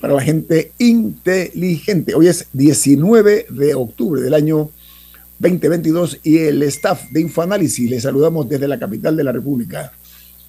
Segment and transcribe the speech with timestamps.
[0.00, 2.14] para la gente inteligente.
[2.14, 4.70] Hoy es 19 de octubre del año
[5.38, 9.92] 2022 y el staff de Infoanálisis les saludamos desde la capital de la República.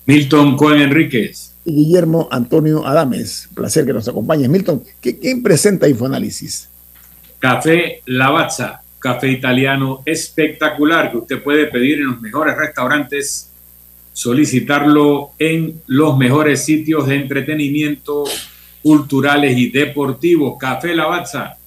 [0.05, 1.53] Milton Cohen Enríquez.
[1.65, 3.49] Y Guillermo Antonio Adames.
[3.53, 4.47] Placer que nos acompañe.
[4.47, 6.69] Milton, ¿quién presenta Infoanálisis?
[7.37, 13.49] Café Lavazza, café italiano espectacular que usted puede pedir en los mejores restaurantes
[14.13, 18.25] solicitarlo en los mejores sitios de entretenimiento
[18.81, 20.57] culturales y deportivos.
[20.59, 21.57] Café Lavazza,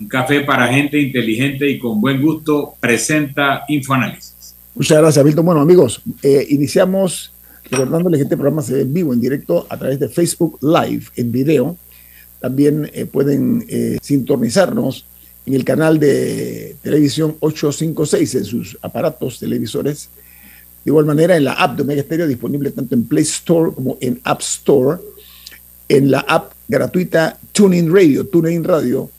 [0.00, 4.54] un café para gente inteligente y con buen gusto, presenta Infoanálisis.
[4.74, 5.46] Muchas gracias, Milton.
[5.46, 7.32] Bueno, amigos, eh, iniciamos
[7.70, 11.06] recordándoles que este programa se ve en vivo, en directo, a través de Facebook Live,
[11.16, 11.76] en video.
[12.40, 15.06] También eh, pueden eh, sintonizarnos
[15.46, 20.10] en el canal de televisión 856 en sus aparatos televisores
[20.86, 23.98] de igual manera, en la app de Omega Stereo, disponible tanto en Play Store como
[24.00, 25.00] en App Store,
[25.88, 29.10] en la app gratuita TuneIn Radio, TuneIn Radio,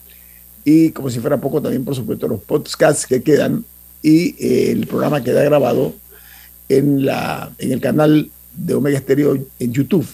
[0.63, 3.63] y como si fuera poco, también, por supuesto, los podcasts que quedan
[4.01, 5.93] y eh, el programa queda grabado
[6.69, 10.05] en, la, en el canal de Omega Stereo en YouTube,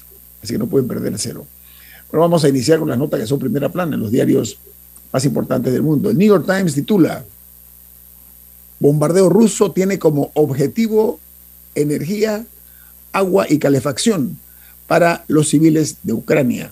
[0.42, 1.45] así que no pueden perdérselo.
[2.11, 4.60] Bueno, vamos a iniciar con las notas que son primera plana en los diarios
[5.11, 6.10] más importantes del mundo.
[6.11, 7.26] El New York Times titula,
[8.80, 11.20] Bombardeo ruso tiene como objetivo
[11.73, 12.45] energía,
[13.11, 14.38] agua y calefacción
[14.88, 16.71] para los civiles de Ucrania.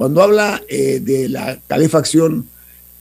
[0.00, 2.46] Cuando habla eh, de la calefacción,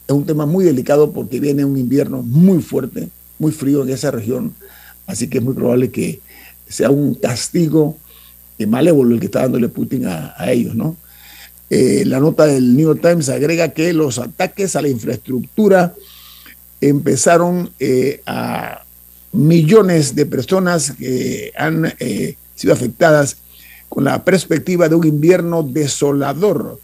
[0.05, 4.11] es un tema muy delicado porque viene un invierno muy fuerte, muy frío en esa
[4.11, 4.53] región,
[5.07, 6.19] así que es muy probable que
[6.67, 7.95] sea un castigo
[8.67, 10.97] malévolo el que está dándole Putin a, ellos, ¿no?
[11.69, 15.95] Eh, la nota del New York Times agrega que los ataques a la infraestructura
[16.81, 18.83] empezaron eh, a
[19.31, 23.37] millones de personas que han eh, sido afectadas
[23.87, 26.77] con la perspectiva de un invierno desolador,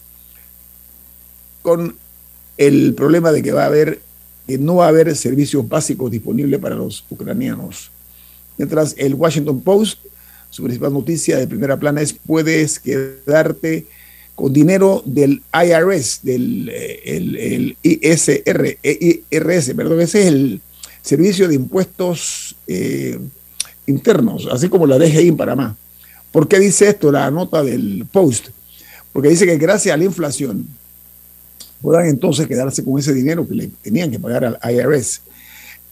[1.66, 1.96] con
[2.58, 4.00] el problema de que va a haber,
[4.48, 7.90] no va a haber servicios básicos disponibles para los ucranianos.
[8.56, 9.98] Mientras el Washington Post,
[10.52, 13.88] su principal noticia de primera plana es puedes quedarte
[14.36, 20.62] con dinero del IRS, del eh, ISR, IRS, perdón, ese es el
[21.02, 23.18] servicio de impuestos eh,
[23.88, 25.76] internos, así como la DGI en Panamá.
[26.32, 28.50] ¿Por qué dice esto la nota del Post?
[29.12, 30.68] Porque dice que gracias a la inflación
[31.85, 35.22] puedan entonces quedarse con ese dinero que le tenían que pagar al IRS.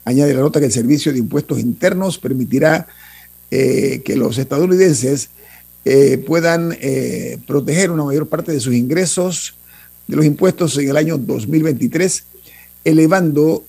[0.03, 2.87] Añade la nota que el servicio de impuestos internos permitirá
[3.49, 5.29] eh, que los estadounidenses
[5.85, 6.77] eh, puedan
[7.47, 9.55] proteger una mayor parte de sus ingresos
[10.07, 12.23] de los impuestos en el año 2023,
[12.83, 13.63] elevando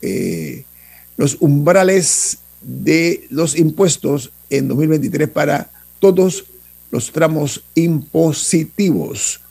[1.16, 5.70] los umbrales de los impuestos en 2023 para
[6.00, 6.44] todos
[6.90, 9.43] los tramos impositivos.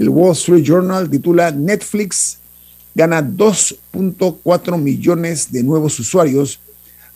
[0.00, 2.38] El Wall Street Journal titula Netflix
[2.94, 6.58] gana 2.4 millones de nuevos usuarios,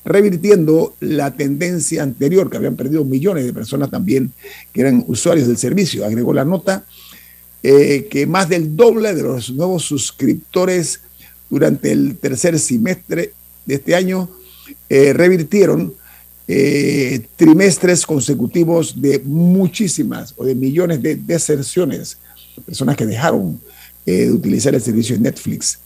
[0.04, 4.30] revirtiendo la tendencia anterior, que habían perdido millones de personas también
[4.70, 6.04] que eran usuarios del servicio.
[6.04, 6.84] Agregó la nota
[7.62, 11.00] eh, que más del doble de los nuevos suscriptores
[11.48, 13.32] durante el tercer semestre
[13.64, 14.28] de este año
[14.90, 15.94] eh, revirtieron
[16.46, 22.18] eh, trimestres consecutivos de muchísimas o de millones de deserciones,
[22.62, 23.60] personas que dejaron
[24.06, 25.78] eh, de utilizar el servicio de Netflix.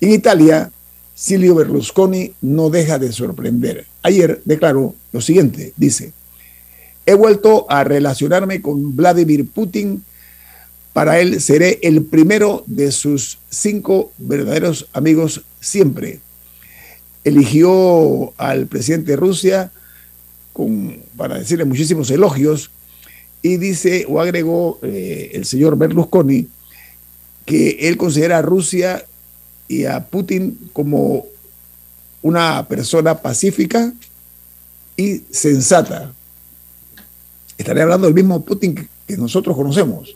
[0.00, 0.70] En Italia,
[1.14, 3.86] Silvio Berlusconi no deja de sorprender.
[4.02, 6.12] Ayer declaró lo siguiente, dice,
[7.04, 10.04] he vuelto a relacionarme con Vladimir Putin,
[10.92, 16.20] para él seré el primero de sus cinco verdaderos amigos siempre
[17.24, 19.70] eligió al presidente de Rusia
[20.52, 22.70] con, para decirle muchísimos elogios
[23.42, 26.48] y dice o agregó eh, el señor Berlusconi
[27.46, 29.04] que él considera a Rusia
[29.68, 31.26] y a Putin como
[32.22, 33.92] una persona pacífica,
[34.98, 36.12] y sensata.
[37.56, 38.74] Estaré hablando del mismo Putin
[39.06, 40.14] que nosotros conocemos.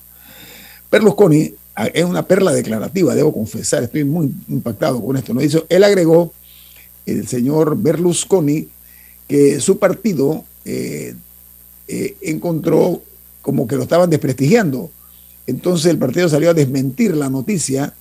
[0.91, 5.33] Berlusconi ah, es una perla declarativa, debo confesar, estoy muy impactado con esto.
[5.33, 5.41] ¿no?
[5.41, 6.35] Él agregó,
[7.07, 8.69] el señor Berlusconi,
[9.29, 11.15] que su partido eh,
[11.89, 13.03] eh, encontró
[13.43, 14.91] como que lo estaban desprestigiando.
[15.47, 17.93] Entonces el partido salió a desmentir la noticia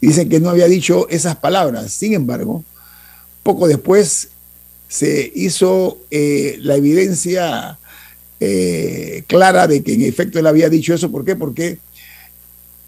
[0.00, 1.92] y dicen que no había dicho esas palabras.
[1.92, 2.64] Sin embargo,
[3.42, 4.28] poco después
[4.88, 7.78] se hizo eh, la evidencia
[9.26, 11.10] clara de que en efecto él había dicho eso.
[11.10, 11.36] ¿Por qué?
[11.36, 11.78] Porque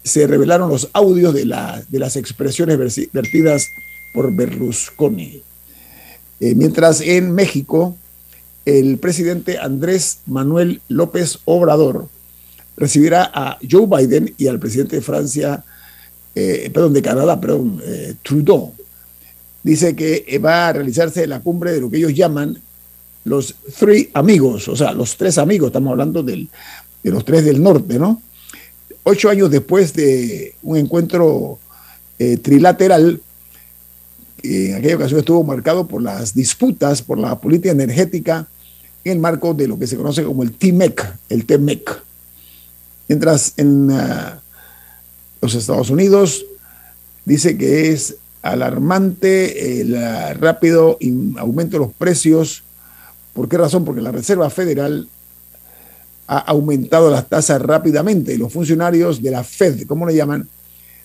[0.03, 1.45] se revelaron los audios de,
[1.87, 2.77] de las expresiones
[3.11, 3.67] vertidas
[4.13, 5.43] por Berlusconi.
[6.39, 7.97] Eh, mientras en México,
[8.65, 12.07] el presidente Andrés Manuel López Obrador
[12.77, 15.63] recibirá a Joe Biden y al presidente de Francia,
[16.35, 18.73] eh, perdón, de Canadá, perdón, eh, Trudeau.
[19.63, 22.57] Dice que va a realizarse la cumbre de lo que ellos llaman
[23.25, 26.47] los three amigos, o sea, los tres amigos, estamos hablando de
[27.03, 28.21] los tres del norte, ¿no?
[29.03, 31.59] Ocho años después de un encuentro
[32.41, 33.21] trilateral
[34.43, 38.47] en aquella ocasión estuvo marcado por las disputas por la política energética
[39.03, 42.03] en el marco de lo que se conoce como el TMEC, el TMEC.
[43.07, 44.41] Mientras en ah,
[45.41, 46.45] los Estados Unidos
[47.25, 50.97] dice que es alarmante el ah, rápido
[51.37, 52.63] aumento de los precios.
[53.33, 53.85] ¿Por qué razón?
[53.85, 55.07] Porque la Reserva Federal
[56.27, 60.47] ha aumentado las tasas rápidamente y los funcionarios de la Fed, ¿cómo le llaman?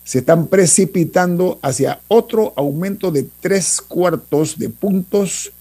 [0.05, 5.51] Se están precipitando hacia otro aumento de tres cuartos de puntos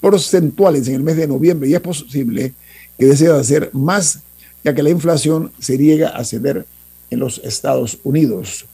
[0.00, 2.52] porcentuales en el mes de noviembre y es posible
[2.98, 4.20] que desee hacer más
[4.62, 6.66] ya que la inflación se llega a ceder
[7.10, 8.66] en los Estados Unidos.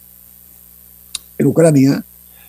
[1.38, 2.04] En Ucrania,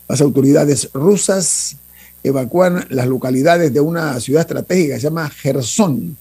[0.08, 1.78] las autoridades rusas
[2.24, 6.18] evacúan las localidades de una ciudad estratégica que se llama Gerson,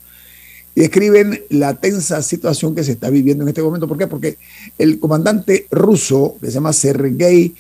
[0.79, 3.89] y describen la tensa situación que se está viviendo en este momento.
[3.89, 4.07] ¿Por qué?
[4.07, 4.39] Porque
[4.79, 7.53] el comandante ruso, que se llama Sergei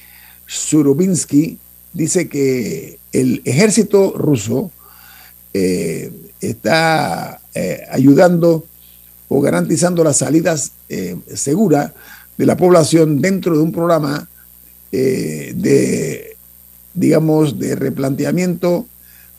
[0.46, 1.58] Surovinsky,
[1.92, 4.70] dice que el ejército ruso
[5.52, 8.64] eh, está eh, ayudando
[9.26, 11.90] o garantizando las salidas eh, seguras
[12.36, 14.28] de la población dentro de un programa
[14.92, 16.36] de,
[16.94, 18.86] digamos, de replanteamiento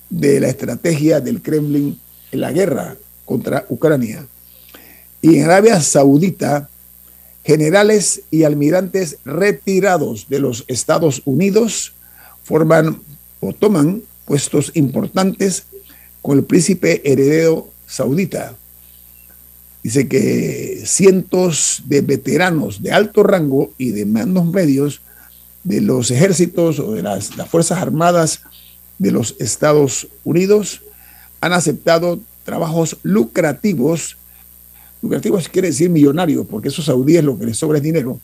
[0.10, 1.98] de la estrategia del Kremlin
[2.34, 2.98] en la guerra
[3.30, 4.26] contra Ucrania.
[5.22, 6.68] Y en Arabia Saudita,
[7.44, 11.94] generales y almirantes retirados de los Estados Unidos
[12.44, 13.00] forman
[13.40, 15.66] o toman puestos importantes
[16.24, 18.56] con el príncipe heredero saudita.
[19.84, 25.02] Dice que cientos de veteranos de alto rango y de mandos medios
[25.64, 28.42] de los ejércitos o de las, las Fuerzas Armadas
[28.98, 30.82] de los Estados Unidos
[31.42, 34.18] han aceptado trabajos lucrativos,
[35.04, 38.20] lucrativos quiere decir millonarios, porque esos saudíes lo que les sobra es dinero,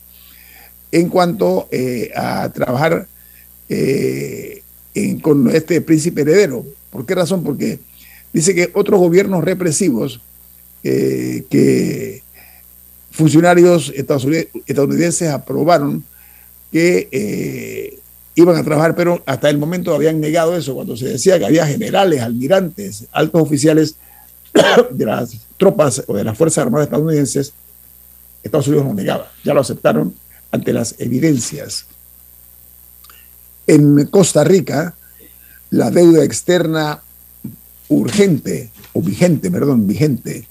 [0.90, 3.06] en cuanto eh, a trabajar
[3.68, 4.62] eh,
[5.22, 6.66] con este príncipe heredero.
[6.90, 7.44] ¿Por qué razón?
[7.44, 7.78] Porque
[8.32, 10.20] dice que otros gobiernos represivos
[10.82, 12.24] eh, que
[13.12, 16.04] funcionarios estadounidenses aprobaron
[16.72, 18.00] que
[18.34, 21.64] iban a trabajar, pero hasta el momento habían negado eso, cuando se decía que había
[21.64, 23.96] generales, almirantes, altos oficiales
[24.90, 27.52] de las tropas o de las Fuerzas Armadas estadounidenses,
[28.42, 30.14] Estados Unidos no negaba, ya lo aceptaron
[30.50, 31.86] ante las evidencias.
[33.66, 34.94] En Costa Rica,
[35.70, 37.02] la deuda externa
[37.88, 40.46] urgente, o vigente, perdón, vigente,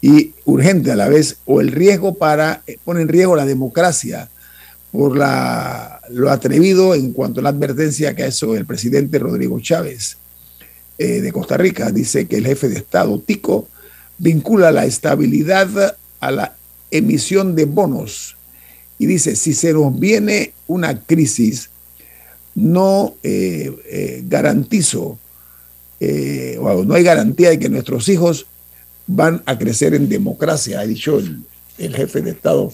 [0.00, 4.28] y urgente a la vez, o el riesgo para, eh, pone en riesgo la democracia
[4.92, 9.58] por la, lo atrevido en cuanto a la advertencia que ha hecho el presidente Rodrigo
[9.60, 10.18] Chávez
[10.96, 13.68] eh, de Costa Rica dice que el jefe de Estado, Tico,
[14.18, 16.56] vincula la estabilidad a la
[16.90, 18.36] emisión de bonos
[18.98, 21.70] y dice, si se nos viene una crisis,
[22.54, 25.18] no eh, eh, garantizo,
[26.60, 28.46] o no hay garantía de que nuestros hijos
[29.06, 31.42] van a crecer en democracia, ha dicho el,
[31.78, 32.72] el jefe de Estado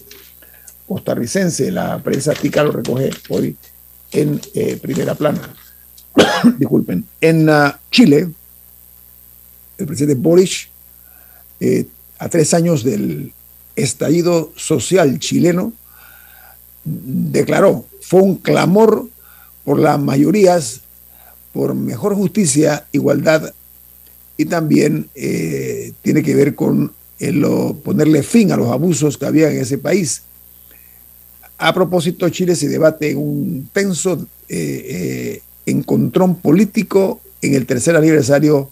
[0.87, 1.71] costarricense.
[1.71, 3.57] La prensa tica lo recoge hoy
[4.11, 4.41] en
[4.81, 5.55] primera plana.
[6.59, 8.29] disculpen, en uh, Chile,
[9.79, 10.69] el presidente Boris,
[11.61, 11.87] eh,
[12.19, 13.33] a tres años del
[13.77, 15.73] estallido social chileno,
[16.85, 19.09] declaró, fue un clamor
[19.65, 20.81] por las mayorías,
[21.53, 23.53] por mejor justicia, igualdad
[24.37, 26.93] y también eh, tiene que ver con
[27.85, 30.23] ponerle fin a los abusos que había en ese país.
[31.59, 38.71] A propósito, Chile se debate un tenso eh, encontrón político en el tercer aniversario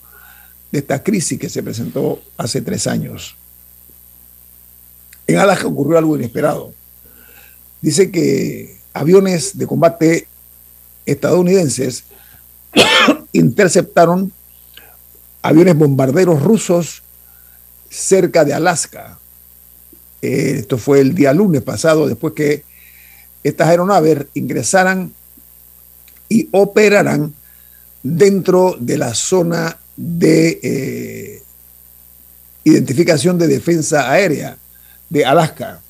[0.71, 3.37] de esta crisis que se presentó hace tres años.
[5.26, 6.73] En Alaska ocurrió algo inesperado.
[7.80, 10.26] Dice que aviones de combate
[11.07, 12.04] estadounidenses
[13.33, 14.33] interceptaron
[15.42, 17.02] aviones bombarderos rusos
[17.88, 19.18] cerca de Alaska.
[20.21, 22.64] Eh, esto fue el día lunes pasado, después que
[23.45, 25.12] estas aeronaves ingresaran
[26.28, 27.32] y operaran
[28.02, 31.42] dentro de la zona de eh,
[32.64, 34.56] identificación de defensa aérea
[35.08, 35.80] de Alaska.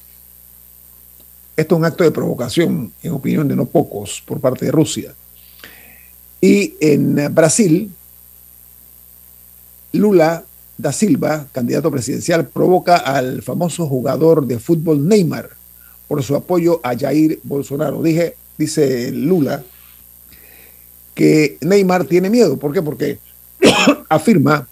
[1.56, 5.12] Esto es un acto de provocación, en opinión de no pocos, por parte de Rusia.
[6.40, 7.90] Y en Brasil,
[9.92, 10.44] Lula
[10.76, 15.50] da Silva, candidato presidencial, provoca al famoso jugador de fútbol Neymar
[16.06, 18.00] por su apoyo a Jair Bolsonaro.
[18.02, 19.64] Dije, dice Lula,
[21.18, 22.58] que Neymar tiene miedo.
[22.58, 22.80] ¿Por qué?
[22.80, 23.18] Porque
[24.08, 24.68] afirma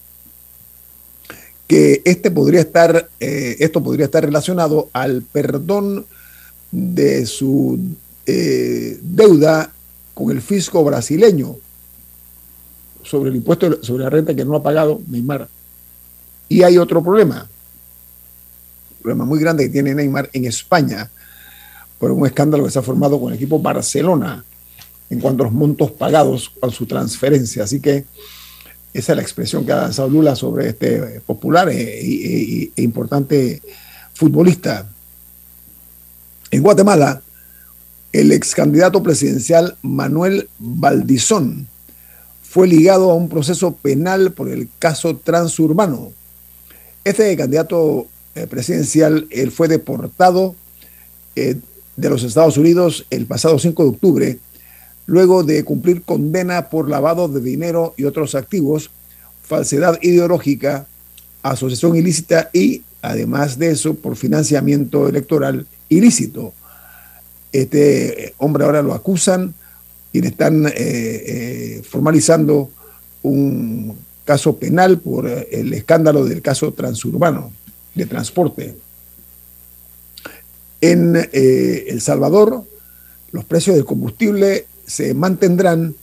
[1.67, 6.07] que este podría estar, eh, esto podría estar relacionado al perdón
[6.71, 7.81] de su
[8.26, 9.73] eh, deuda
[10.15, 11.57] con el fisco brasileño
[13.03, 15.49] sobre el impuesto sobre la renta que no ha pagado Neymar.
[16.49, 17.49] Y hay otro problema,
[18.91, 21.11] un problema muy grande que tiene Neymar en España
[21.99, 24.45] por un escándalo que se ha formado con el equipo Barcelona
[25.11, 27.65] en cuanto a los montos pagados con su transferencia.
[27.65, 28.05] Así que
[28.93, 33.61] esa es la expresión que ha lanzado Lula sobre este popular e, e, e importante
[34.15, 34.89] futbolista.
[36.51, 37.21] En Guatemala,
[38.13, 41.69] el ex candidato presidencial Manuel Valdizón
[42.43, 46.13] fue ligado a un proceso penal por el caso transurbano.
[47.05, 50.57] Este candidato eh, presidencial él fue deportado
[51.35, 51.57] eh,
[51.97, 54.39] de los Estados Unidos el pasado 5 de octubre,
[55.07, 58.91] luego de cumplir condena por lavado de dinero y otros activos,
[59.43, 60.87] falsedad ideológica,
[61.43, 66.53] asociación ilícita y, además de eso, por financiamiento electoral ilícito.
[67.53, 69.55] Este hombre ahora lo acusan
[70.13, 72.71] y le están eh, eh, formalizando
[73.23, 77.53] un caso penal por eh, el escándalo del caso transurbano
[77.95, 78.77] de transporte.
[80.81, 82.65] En El Salvador,
[83.33, 85.95] los precios del combustible se mantendrán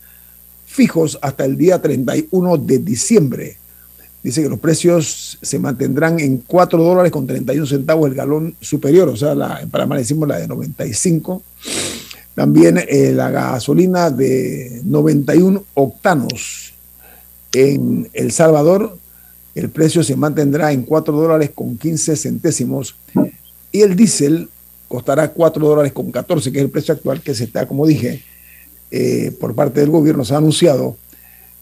[0.65, 3.57] fijos hasta el día 31 de diciembre
[4.23, 9.09] dice que los precios se mantendrán en 4 dólares con 31 centavos el galón superior,
[9.09, 11.43] o sea, la, en Panamá decimos la de 95.
[12.33, 16.73] También eh, la gasolina de 91 octanos.
[17.51, 18.97] En El Salvador,
[19.53, 22.95] el precio se mantendrá en 4 dólares con 15 centésimos
[23.71, 24.49] y el diésel
[24.87, 28.23] costará 4 dólares con 14, que es el precio actual que se está, como dije,
[28.95, 30.95] eh, por parte del gobierno, se ha anunciado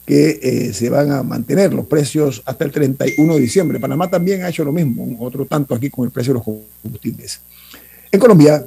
[0.06, 3.80] que eh, se van a mantener los precios hasta el 31 de diciembre.
[3.80, 6.44] Panamá también ha hecho lo mismo, otro tanto aquí con el precio de los
[6.84, 7.40] combustibles.
[8.12, 8.66] En Colombia,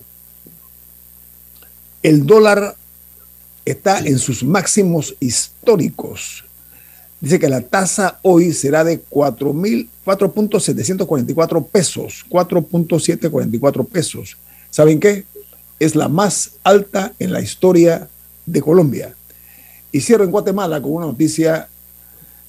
[2.03, 2.75] el dólar
[3.67, 6.47] está en sus máximos históricos.
[7.21, 14.39] Dice que la tasa hoy será de 4.744 pesos, 4.744 pesos.
[14.71, 15.27] ¿Saben qué?
[15.79, 18.09] Es la más alta en la historia
[18.47, 19.15] de Colombia.
[19.93, 21.69] Y cierro en Guatemala con una noticia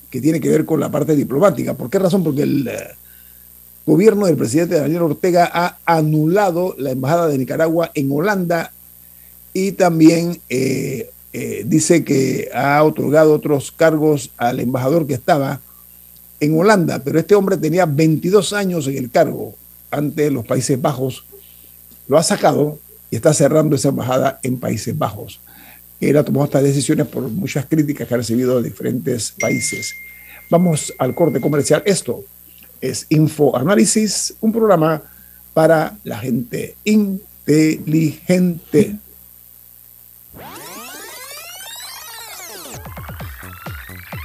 [0.09, 1.73] que tiene que ver con la parte diplomática.
[1.73, 2.23] ¿Por qué razón?
[2.23, 2.87] Porque el eh,
[3.85, 8.71] gobierno del presidente Daniel Ortega ha anulado la embajada de Nicaragua en Holanda
[9.53, 15.59] y también eh, eh, dice que ha otorgado otros cargos al embajador que estaba
[16.39, 19.55] en Holanda, pero este hombre tenía 22 años en el cargo
[19.91, 21.25] ante los Países Bajos,
[22.07, 25.39] lo ha sacado y está cerrando esa embajada en Países Bajos.
[25.99, 29.95] Él ha tomado estas decisiones por muchas críticas que ha recibido de diferentes países.
[30.49, 31.81] Vamos al corte comercial.
[31.85, 32.23] Esto
[32.81, 35.01] es Info Análisis, un programa
[35.53, 38.25] para la gente inteligente.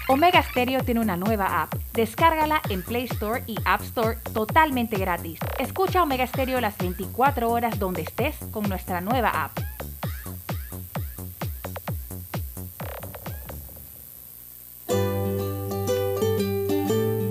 [0.09, 1.73] Omega Stereo tiene una nueva app.
[1.95, 5.39] Descárgala en Play Store y App Store totalmente gratis.
[5.61, 9.70] Escucha Omega Stereo las 24 horas donde estés con nuestra nueva app.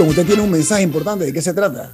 [0.00, 1.26] Usted tiene un mensaje importante.
[1.26, 1.92] ¿De qué se trata?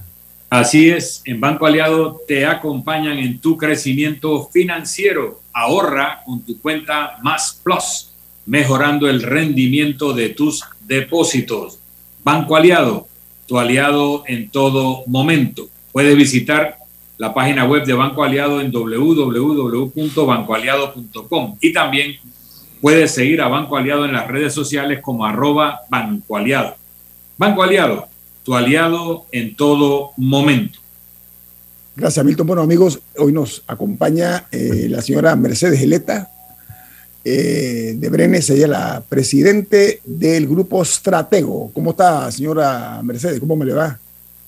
[0.50, 5.42] Así es, en Banco Aliado te acompañan en tu crecimiento financiero.
[5.52, 8.12] Ahorra con tu cuenta Más Plus,
[8.46, 11.78] mejorando el rendimiento de tus depósitos.
[12.24, 13.06] Banco Aliado,
[13.46, 15.68] tu aliado en todo momento.
[15.92, 16.78] Puedes visitar
[17.18, 22.16] la página web de Banco Aliado en www.bancoaliado.com y también
[22.80, 26.77] puedes seguir a Banco Aliado en las redes sociales como arroba Banco Aliado.
[27.38, 28.08] Banco Aliado,
[28.44, 30.80] tu aliado en todo momento.
[31.94, 32.46] Gracias, Milton.
[32.46, 36.30] Bueno, amigos, hoy nos acompaña eh, la señora Mercedes Geleta
[37.24, 41.70] eh, de Brenes, ella es la presidente del grupo Stratego.
[41.74, 43.38] ¿Cómo está, señora Mercedes?
[43.38, 43.98] ¿Cómo me le va?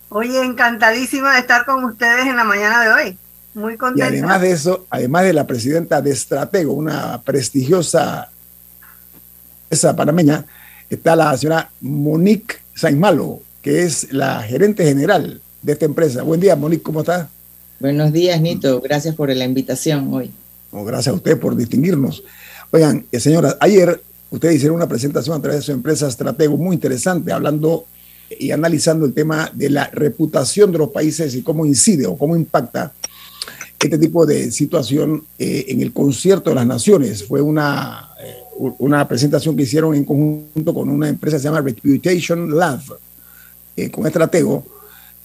[0.08, 3.18] Oye, encantadísima de estar con ustedes en la mañana de hoy.
[3.54, 4.06] Muy Y contenta.
[4.06, 8.30] además de eso, además de la presidenta de Stratego, una prestigiosa
[9.68, 10.44] esa panameña,
[10.88, 16.22] está la señora Monique Sainmalo, que es la gerente general de esta empresa.
[16.22, 17.28] Buen día, Monique, ¿cómo está?
[17.78, 18.80] Buenos días, Nito.
[18.80, 20.30] Gracias por la invitación hoy.
[20.72, 22.24] No, gracias a usted por distinguirnos.
[22.70, 26.72] Oigan, eh, señoras, ayer ustedes hicieron una presentación a través de su empresa Estratego muy
[26.72, 27.84] interesante, hablando
[28.30, 32.34] y analizando el tema de la reputación de los países y cómo incide o cómo
[32.34, 32.94] impacta
[33.78, 37.24] este tipo de situación eh, en el concierto de las naciones.
[37.24, 38.36] Fue una, eh,
[38.78, 42.80] una presentación que hicieron en conjunto con una empresa que se llama Reputation Lab,
[43.76, 44.64] eh, con Estratego,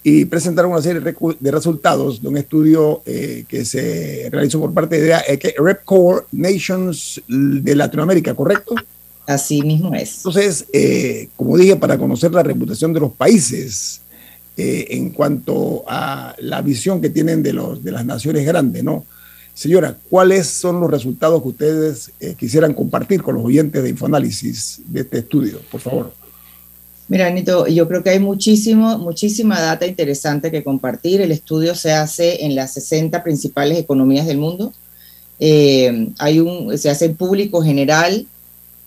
[0.04, 5.02] y presentaron una serie de resultados de un estudio eh, que se realizó por parte
[5.02, 8.76] de Repcore Nations de Latinoamérica, ¿correcto?
[9.26, 10.18] Así mismo es.
[10.18, 14.02] Entonces, eh, como dije, para conocer la reputación de los países
[14.56, 19.06] eh, en cuanto a la visión que tienen de, los, de las naciones grandes, ¿no?
[19.56, 24.82] Señora, ¿cuáles son los resultados que ustedes eh, quisieran compartir con los oyentes de Infoanálisis
[24.86, 26.14] de este estudio, por favor?
[27.08, 31.22] Mira, Nito, yo creo que hay muchísimo, muchísima data interesante que compartir.
[31.22, 34.74] El estudio se hace en las 60 principales economías del mundo.
[35.40, 38.28] Eh, hay un, se hace en público general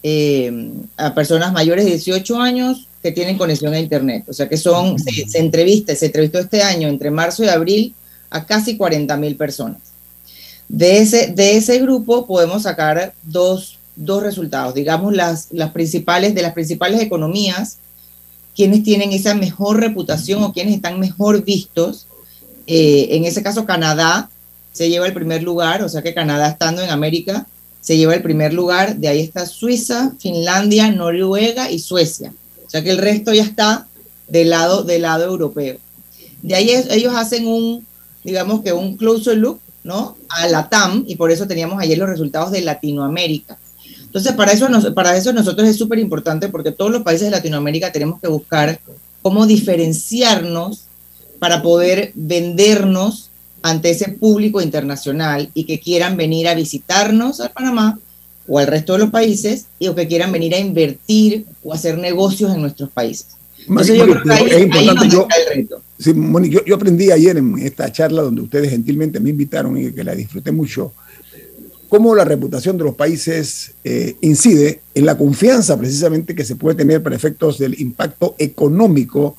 [0.02, 4.24] eh, a personas mayores de 18 años que tienen conexión a Internet.
[4.28, 7.94] O sea que son, se, se entrevista, se entrevistó este año entre marzo y abril
[8.28, 9.87] a casi 40 mil personas.
[10.68, 16.42] De ese, de ese grupo podemos sacar dos, dos resultados, digamos las, las principales, de
[16.42, 17.78] las principales economías,
[18.54, 22.06] quienes tienen esa mejor reputación o quienes están mejor vistos.
[22.66, 24.30] Eh, en ese caso, Canadá
[24.72, 27.46] se lleva el primer lugar, o sea que Canadá estando en América
[27.80, 32.32] se lleva el primer lugar, de ahí está Suiza, Finlandia, Noruega y Suecia.
[32.66, 33.86] O sea que el resto ya está
[34.26, 35.78] del lado, del lado europeo.
[36.42, 37.86] De ahí ellos hacen un,
[38.24, 40.18] digamos que un closer look, ¿no?
[40.28, 43.56] A la TAM, y por eso teníamos ayer los resultados de Latinoamérica.
[44.02, 47.90] Entonces, para eso, para eso nosotros es súper importante porque todos los países de Latinoamérica
[47.90, 48.78] tenemos que buscar
[49.22, 50.82] cómo diferenciarnos
[51.38, 53.30] para poder vendernos
[53.62, 57.98] ante ese público internacional y que quieran venir a visitarnos a Panamá
[58.46, 61.96] o al resto de los países y o que quieran venir a invertir o hacer
[61.96, 63.37] negocios en nuestros países.
[63.68, 65.08] Entonces yo creo que ahí, es importante.
[65.08, 65.82] yo, el reto.
[65.98, 66.12] Sí,
[66.50, 70.14] yo, yo, aprendí ayer en esta charla donde ustedes gentilmente me invitaron y que la
[70.14, 70.92] disfruté mucho,
[71.88, 76.76] cómo la reputación de los países eh, incide en la confianza precisamente que se puede
[76.76, 79.36] tener para efectos del impacto económico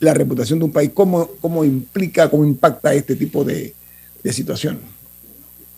[0.00, 3.72] la reputación de un país, cómo, cómo implica, cómo impacta este tipo de,
[4.22, 4.80] de situación.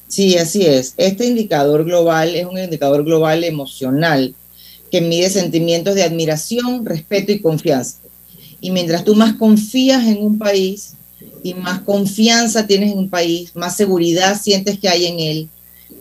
[0.09, 0.95] Sí, así es.
[0.97, 4.35] Este indicador global es un indicador global emocional
[4.95, 7.97] que mide sentimientos de admiración, respeto y confianza.
[8.61, 10.93] Y mientras tú más confías en un país
[11.43, 15.49] y más confianza tienes en un país, más seguridad sientes que hay en él,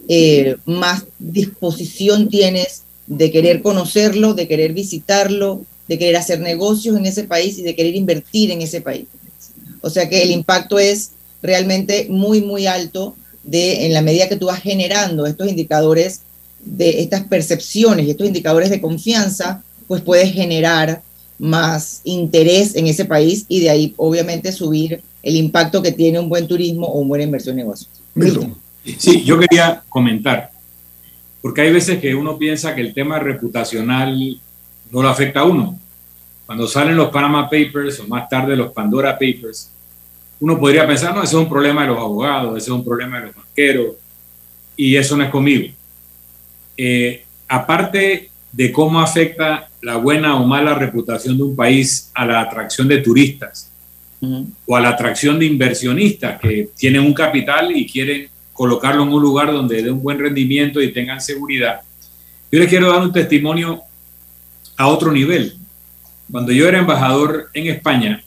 [0.08, 7.08] eh, más disposición tienes de querer conocerlo, de querer visitarlo, de querer hacer negocios en
[7.08, 9.06] ese país y de querer invertir en ese país.
[9.82, 14.38] O sea que el impacto es realmente muy, muy alto de, en la medida que
[14.38, 16.19] tú vas generando estos indicadores
[16.65, 21.02] de estas percepciones y estos indicadores de confianza, pues puedes generar
[21.39, 26.30] más interés en ese país y de ahí obviamente subir el impacto que tiene un
[26.30, 27.89] buen turismo o una buena inversión en negocios.
[28.97, 30.52] Sí, yo quería comentar,
[31.41, 34.39] porque hay veces que uno piensa que el tema reputacional
[34.91, 35.80] no lo afecta a uno.
[36.45, 39.69] Cuando salen los Panama Papers o más tarde los Pandora Papers,
[40.41, 43.19] uno podría pensar, no, ese es un problema de los abogados, ese es un problema
[43.19, 43.95] de los banqueros,
[44.76, 45.73] y eso no es conmigo.
[46.77, 52.41] Eh, aparte de cómo afecta la buena o mala reputación de un país a la
[52.41, 53.69] atracción de turistas
[54.65, 59.21] o a la atracción de inversionistas que tienen un capital y quieren colocarlo en un
[59.21, 61.81] lugar donde dé un buen rendimiento y tengan seguridad.
[62.51, 63.81] Yo les quiero dar un testimonio
[64.77, 65.55] a otro nivel.
[66.31, 68.23] Cuando yo era embajador en España,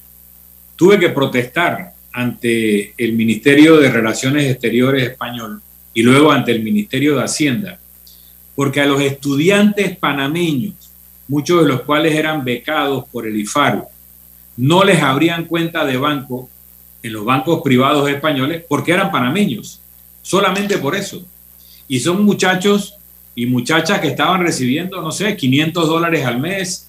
[0.75, 5.63] tuve que protestar ante el Ministerio de Relaciones Exteriores español
[5.95, 7.79] y luego ante el Ministerio de Hacienda,
[8.57, 10.75] porque a los estudiantes panameños,
[11.29, 13.85] muchos de los cuales eran becados por el IFARU,
[14.57, 16.49] no les abrían cuenta de banco
[17.03, 19.81] en los bancos privados españoles porque eran panameños,
[20.23, 21.25] solamente por eso.
[21.87, 22.95] Y son muchachos
[23.35, 26.89] y muchachas que estaban recibiendo, no sé, 500 dólares al mes,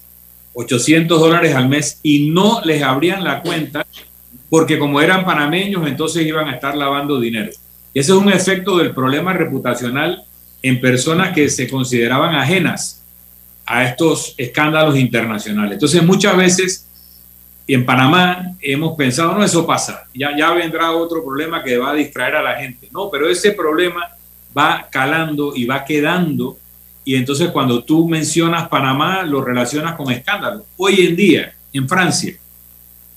[0.54, 3.86] 800 dólares al mes, y no les abrían la cuenta
[4.48, 7.52] porque como eran panameños, entonces iban a estar lavando dinero.
[7.92, 10.24] Y ese es un efecto del problema reputacional
[10.62, 13.02] en personas que se consideraban ajenas
[13.64, 15.74] a estos escándalos internacionales.
[15.74, 16.86] Entonces muchas veces
[17.66, 21.94] en Panamá hemos pensado, no, eso pasa, ya, ya vendrá otro problema que va a
[21.94, 22.88] distraer a la gente.
[22.90, 24.08] No, pero ese problema
[24.56, 26.58] va calando y va quedando.
[27.04, 30.62] Y entonces cuando tú mencionas Panamá, lo relacionas con escándalos.
[30.78, 32.34] Hoy en día, en Francia,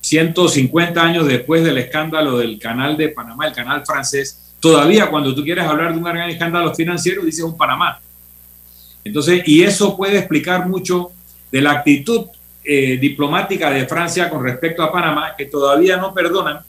[0.02, 5.44] 150 años después del escándalo del canal de Panamá, el canal francés, todavía cuando tú
[5.44, 8.00] quieres hablar de un gran escándalo financiero, dices un Panamá.
[9.04, 11.12] Entonces, y eso puede explicar mucho
[11.52, 12.28] de la actitud
[12.64, 16.60] eh, diplomática de Francia con respecto a Panamá, que todavía no perdonan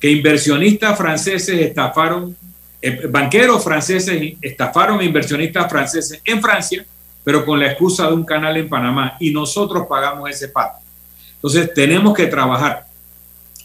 [0.00, 2.36] que inversionistas franceses estafaron
[2.80, 6.84] eh, banqueros franceses estafaron inversionistas franceses en Francia,
[7.24, 10.78] pero con la excusa de un canal en Panamá y nosotros pagamos ese pato.
[11.34, 12.86] Entonces tenemos que trabajar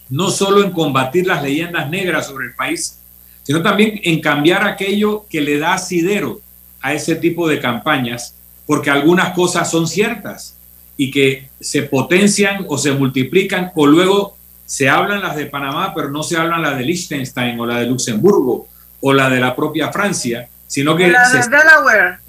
[0.10, 3.01] no solo en combatir las leyendas negras sobre el país,
[3.44, 6.42] sino también en cambiar aquello que le da asidero
[6.82, 10.56] a ese tipo de campañas, porque algunas cosas son ciertas
[10.98, 16.10] y que se potencian o se multiplican o luego se hablan las de Panamá, pero
[16.10, 18.68] no se hablan las de Liechtenstein o la de Luxemburgo
[19.02, 21.10] o la de la propia Francia, sino que...
[21.10, 22.20] La de Delaware.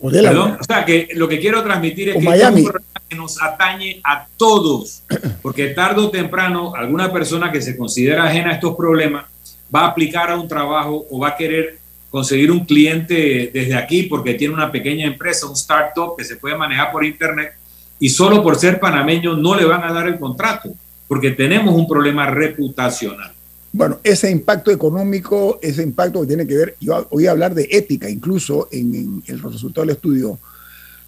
[0.00, 2.72] O, o sea, que lo que quiero transmitir es que problema
[3.08, 5.02] que nos atañe a todos,
[5.42, 9.26] porque tarde o temprano alguna persona que se considera ajena a estos problemas
[9.74, 11.78] va a aplicar a un trabajo o va a querer
[12.10, 16.56] conseguir un cliente desde aquí porque tiene una pequeña empresa, un startup que se puede
[16.56, 17.54] manejar por internet
[17.98, 20.74] y solo por ser panameño no le van a dar el contrato
[21.08, 23.32] porque tenemos un problema reputacional.
[23.72, 28.10] Bueno, ese impacto económico, ese impacto que tiene que ver, yo voy hablar de ética
[28.10, 30.38] incluso en, el resultado del estudio.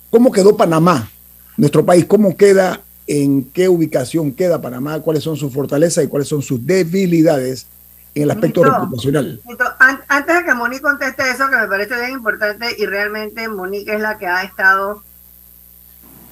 [0.08, 1.10] ¿Cómo quedó Panamá,
[1.58, 2.06] nuestro país?
[2.06, 5.00] ¿Cómo queda, en qué ubicación queda Panamá?
[5.00, 7.66] ¿Cuáles son sus fortalezas y cuáles son sus debilidades
[8.14, 9.40] en el aspecto reputacional?
[9.78, 14.00] antes de que Monique conteste eso, que me parece bien importante, y realmente Monique es
[14.00, 15.02] la que ha estado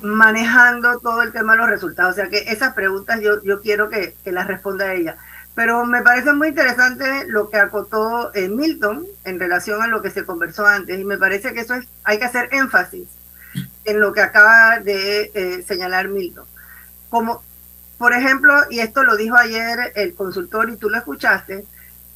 [0.02, 2.12] manejando todo el tema de los resultados.
[2.12, 5.16] O sea que esas preguntas yo, yo quiero que, que las responda ella.
[5.54, 10.10] Pero me parece muy interesante lo que acotó eh, Milton en relación a lo que
[10.10, 13.06] se conversó antes y me parece que eso es, hay que hacer énfasis
[13.84, 16.46] en lo que acaba de eh, señalar Milton.
[17.10, 17.42] Como,
[17.98, 21.66] por ejemplo, y esto lo dijo ayer el consultor y tú lo escuchaste,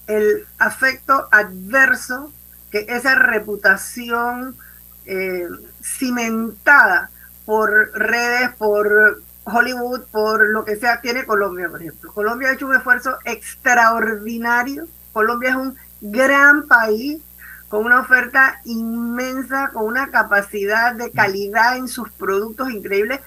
[0.06, 2.32] el afecto adverso
[2.70, 4.56] que esa reputación
[5.04, 5.48] eh,
[5.82, 7.10] cimentada
[7.44, 12.12] por redes, por Hollywood, por lo que sea, tiene Colombia, por ejemplo.
[12.12, 14.88] Colombia ha hecho un esfuerzo extraordinario.
[15.12, 17.22] Colombia es un gran país
[17.68, 23.20] con una oferta inmensa, con una capacidad de calidad en sus productos increíbles,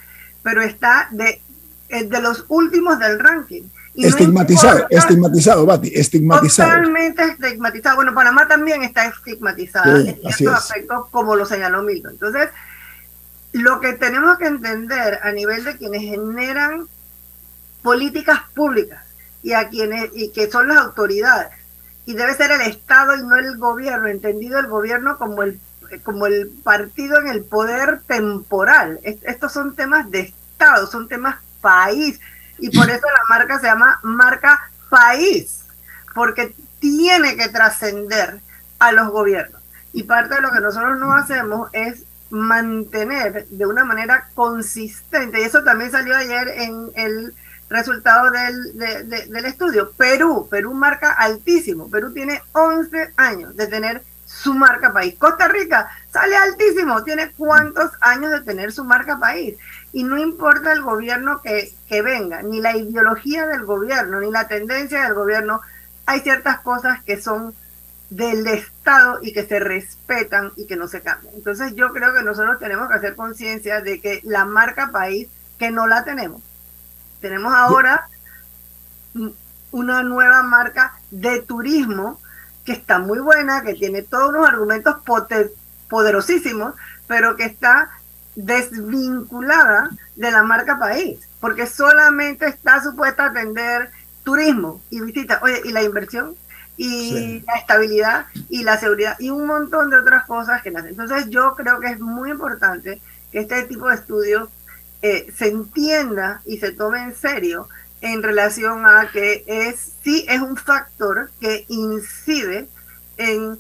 [0.43, 1.41] pero está de,
[1.89, 3.63] de los últimos del ranking.
[3.95, 6.69] Estigmatizado, estigmatizado, Bati, estigmatizado.
[6.69, 7.95] Totalmente estigmatizado.
[7.97, 12.13] Bueno, Panamá también está estigmatizada en ciertos aspectos, como lo señaló Milton.
[12.13, 12.49] Entonces,
[13.51, 16.87] lo que tenemos que entender a nivel de quienes generan
[17.81, 19.03] políticas públicas
[19.41, 21.49] y a quienes y que son las autoridades
[22.05, 25.59] y debe ser el Estado y no el gobierno, entendido el gobierno como el
[26.03, 28.99] como el partido en el poder temporal.
[29.03, 32.19] Estos son temas de Estado, son temas país
[32.61, 35.65] y por eso la marca se llama marca país,
[36.13, 38.39] porque tiene que trascender
[38.79, 39.61] a los gobiernos.
[39.93, 45.43] Y parte de lo que nosotros no hacemos es mantener de una manera consistente, y
[45.43, 47.33] eso también salió ayer en el
[47.69, 54.53] resultado del, del estudio, Perú, Perú marca altísimo, Perú tiene 11 años de tener su
[54.53, 55.15] marca país.
[55.17, 59.57] Costa Rica sale altísimo, tiene cuántos años de tener su marca país.
[59.91, 64.47] Y no importa el gobierno que, que venga, ni la ideología del gobierno, ni la
[64.47, 65.61] tendencia del gobierno,
[66.05, 67.55] hay ciertas cosas que son
[68.09, 71.33] del Estado y que se respetan y que no se cambian.
[71.35, 75.71] Entonces yo creo que nosotros tenemos que hacer conciencia de que la marca país, que
[75.71, 76.41] no la tenemos,
[77.21, 78.07] tenemos ahora
[79.71, 82.19] una nueva marca de turismo
[82.65, 84.97] que está muy buena, que tiene todos unos argumentos
[85.89, 86.73] poderosísimos,
[87.07, 87.89] pero que está
[88.45, 93.91] desvinculada de la marca país, porque solamente está supuesta a atender
[94.23, 95.39] turismo y visita.
[95.41, 96.35] Oye, ¿y la inversión?
[96.81, 100.91] y la estabilidad y la seguridad y un montón de otras cosas que nacen.
[100.91, 103.01] Entonces yo creo que es muy importante
[103.33, 104.47] que este tipo de estudios
[105.01, 107.67] eh, se entienda y se tome en serio
[107.99, 112.69] en relación a que es sí es un factor que incide
[113.17, 113.59] en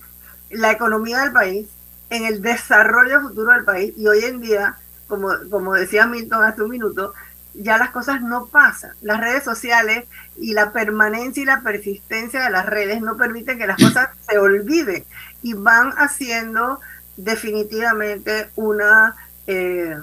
[0.49, 1.67] la economía del país,
[2.09, 6.63] en el desarrollo futuro del país y hoy en día, como, como decía Milton hace
[6.63, 7.13] un minuto,
[7.53, 8.91] ya las cosas no pasan.
[9.01, 10.05] Las redes sociales
[10.37, 14.37] y la permanencia y la persistencia de las redes no permiten que las cosas se
[14.37, 15.03] olviden
[15.41, 16.79] y van haciendo
[17.17, 19.15] definitivamente una
[19.47, 19.97] eh,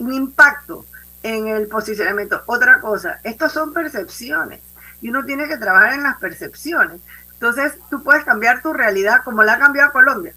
[0.00, 0.84] un impacto
[1.22, 2.42] en el posicionamiento.
[2.46, 4.60] Otra cosa, estos son percepciones
[5.00, 7.00] y uno tiene que trabajar en las percepciones.
[7.32, 10.34] Entonces, tú puedes cambiar tu realidad como la ha cambiado Colombia,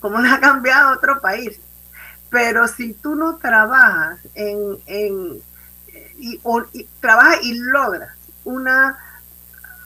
[0.00, 1.58] como la ha cambiado otro país.
[2.30, 5.42] Pero si tú no trabajas en, en
[6.18, 6.40] y,
[6.72, 8.98] y trabajas y logras una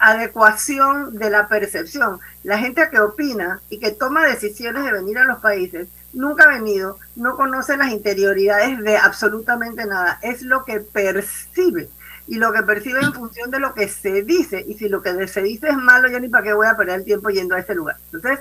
[0.00, 2.20] adecuación de la percepción.
[2.42, 6.48] La gente que opina y que toma decisiones de venir a los países nunca ha
[6.48, 11.88] venido, no conoce las interioridades de absolutamente nada, es lo que percibe
[12.26, 15.28] y lo que percibe en función de lo que se dice y si lo que
[15.28, 17.60] se dice es malo, yo ni para qué voy a perder el tiempo yendo a
[17.60, 17.96] ese lugar.
[18.12, 18.40] Entonces,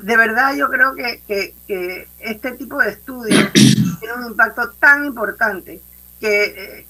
[0.00, 1.22] de verdad yo creo que,
[1.66, 5.80] que, este tipo de estudios tiene un impacto tan importante
[6.20, 6.86] que, eh,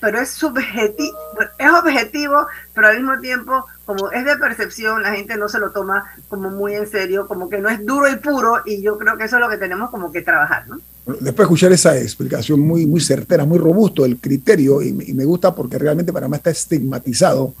[0.00, 1.16] pero es subjetivo,
[1.58, 5.70] es objetivo, pero al mismo tiempo, como es de percepción, la gente no se lo
[5.70, 9.16] toma como muy en serio, como que no es duro y puro, y yo creo
[9.16, 10.80] que eso es lo que tenemos como que trabajar, ¿no?
[11.06, 15.54] después de escuchar esa explicación muy, muy certera, muy robusto el criterio, y, me gusta
[15.54, 17.54] porque realmente para mí está estigmatizado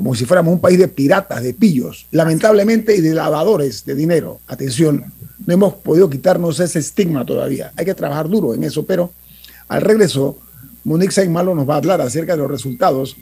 [0.00, 4.40] como si fuéramos un país de piratas, de pillos, lamentablemente, y de lavadores de dinero.
[4.46, 5.04] Atención,
[5.44, 7.70] no hemos podido quitarnos ese estigma todavía.
[7.76, 9.12] Hay que trabajar duro en eso, pero
[9.68, 10.38] al regreso
[10.84, 13.14] Monique Saint-Malo nos va a hablar acerca de los resultados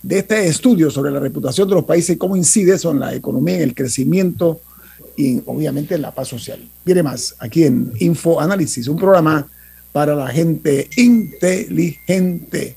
[0.00, 3.12] de este estudio sobre la reputación de los países y cómo incide eso en la
[3.12, 4.60] economía, en el crecimiento
[5.16, 6.60] y obviamente en la paz social.
[6.84, 9.44] Viene más aquí en Info Análisis, un programa
[9.90, 12.76] para la gente inteligente.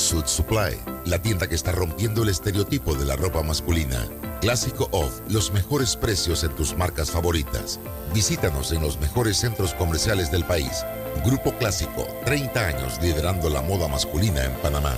[0.00, 4.08] Suit Supply, la tienda que está rompiendo el estereotipo de la ropa masculina.
[4.40, 7.78] Clásico Off, los mejores precios en tus marcas favoritas.
[8.14, 10.84] Visítanos en los mejores centros comerciales del país.
[11.24, 14.94] Grupo Clásico, 30 años liderando la moda masculina en Panamá.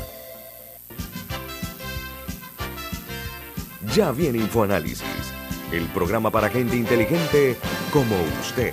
[3.94, 5.02] Ya viene InfoAnálisis,
[5.72, 7.56] el programa para gente inteligente
[7.92, 8.72] como usted.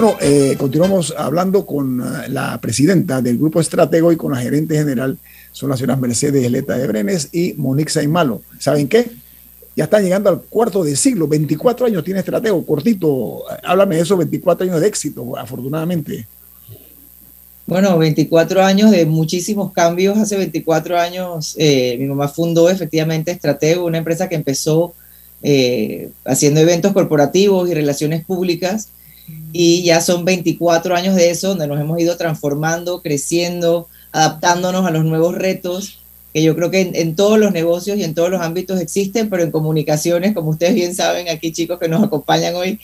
[0.00, 4.74] Bueno, eh, continuamos hablando con uh, la presidenta del Grupo Estratego y con la gerente
[4.74, 5.18] general,
[5.52, 8.40] son las señoras Mercedes Leta de Brenes y Monique Saimalo.
[8.58, 9.10] ¿Saben qué?
[9.76, 13.42] Ya están llegando al cuarto de siglo, 24 años tiene Estratego, cortito.
[13.62, 16.26] Háblame de esos 24 años de éxito, afortunadamente.
[17.66, 20.16] Bueno, 24 años de muchísimos cambios.
[20.16, 24.94] Hace 24 años eh, mi mamá fundó efectivamente Estratego, una empresa que empezó
[25.42, 28.88] eh, haciendo eventos corporativos y relaciones públicas
[29.52, 34.90] y ya son 24 años de eso, donde nos hemos ido transformando, creciendo, adaptándonos a
[34.90, 35.98] los nuevos retos,
[36.32, 39.42] que yo creo que en, todos los negocios y en todos los ámbitos existen, pero
[39.42, 42.78] en comunicaciones, como ustedes bien saben, aquí chicos que nos acompañan hoy,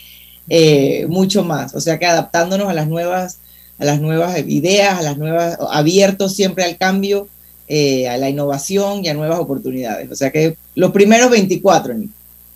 [0.48, 1.74] eh, mucho más.
[1.74, 3.38] O sea que adaptándonos a las nuevas,
[3.78, 7.28] a las nuevas ideas, a las nuevas, abiertos siempre al cambio,
[7.68, 10.10] eh, a la innovación y a nuevas oportunidades.
[10.10, 11.94] O sea que los primeros 24,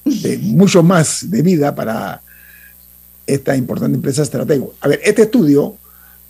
[0.05, 2.21] De mucho más de vida para
[3.35, 4.75] esta importante empresa estratego.
[4.81, 5.77] A ver, este estudio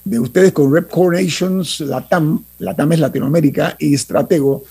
[0.04, 4.64] de ustedes con Rep Nations Latam, Latam es Latinoamérica y Estratego,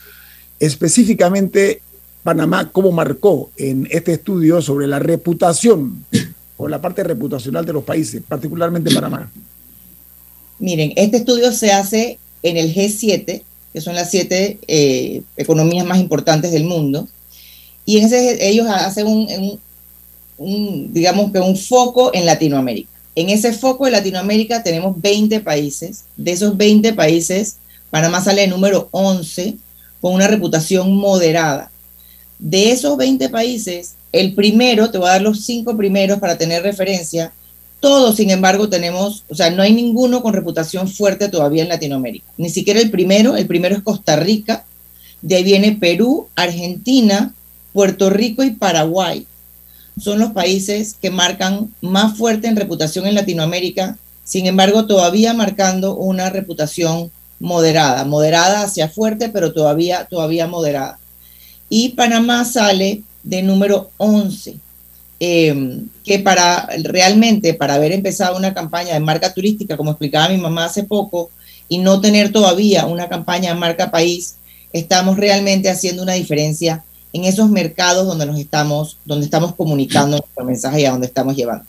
[0.60, 1.82] específicamente
[2.24, 6.06] Panamá, ¿cómo marcó en este estudio sobre la reputación
[6.58, 9.32] o la parte reputacional de los países, particularmente Panamá?
[10.60, 16.00] Miren, este estudio se hace en el G7, que son las siete eh, economías más
[16.00, 17.08] importantes del mundo,
[17.86, 19.60] y ellos hacen un,
[20.40, 22.90] digamos que un foco en Latinoamérica.
[23.16, 26.06] En ese foco de Latinoamérica tenemos 20 países.
[26.16, 27.58] De esos 20 países,
[27.90, 29.56] Panamá sale de número 11
[30.00, 31.72] con una reputación moderada.
[32.38, 36.64] De esos 20 países, el primero, te voy a dar los cinco primeros para tener
[36.64, 37.34] referencia,
[37.82, 42.26] todos, sin embargo, tenemos, o sea, no hay ninguno con reputación fuerte todavía en Latinoamérica.
[42.38, 44.66] Ni siquiera el primero, el primero es Costa Rica,
[45.22, 47.34] de ahí viene Perú, Argentina,
[47.72, 49.26] Puerto Rico y Paraguay
[50.00, 55.96] son los países que marcan más fuerte en reputación en Latinoamérica, sin embargo todavía marcando
[55.96, 61.00] una reputación moderada, moderada hacia fuerte, pero todavía, todavía moderada.
[61.70, 64.58] Y Panamá sale de número 11,
[65.20, 70.38] em, que para realmente, para haber empezado una campaña de marca turística, como explicaba mi
[70.38, 71.30] mamá hace poco,
[71.68, 74.36] y no tener todavía una campaña de marca país,
[74.74, 80.46] estamos realmente haciendo una diferencia en esos mercados donde nos estamos, donde estamos comunicando nuestro
[80.46, 81.66] mensaje y a donde estamos llevando.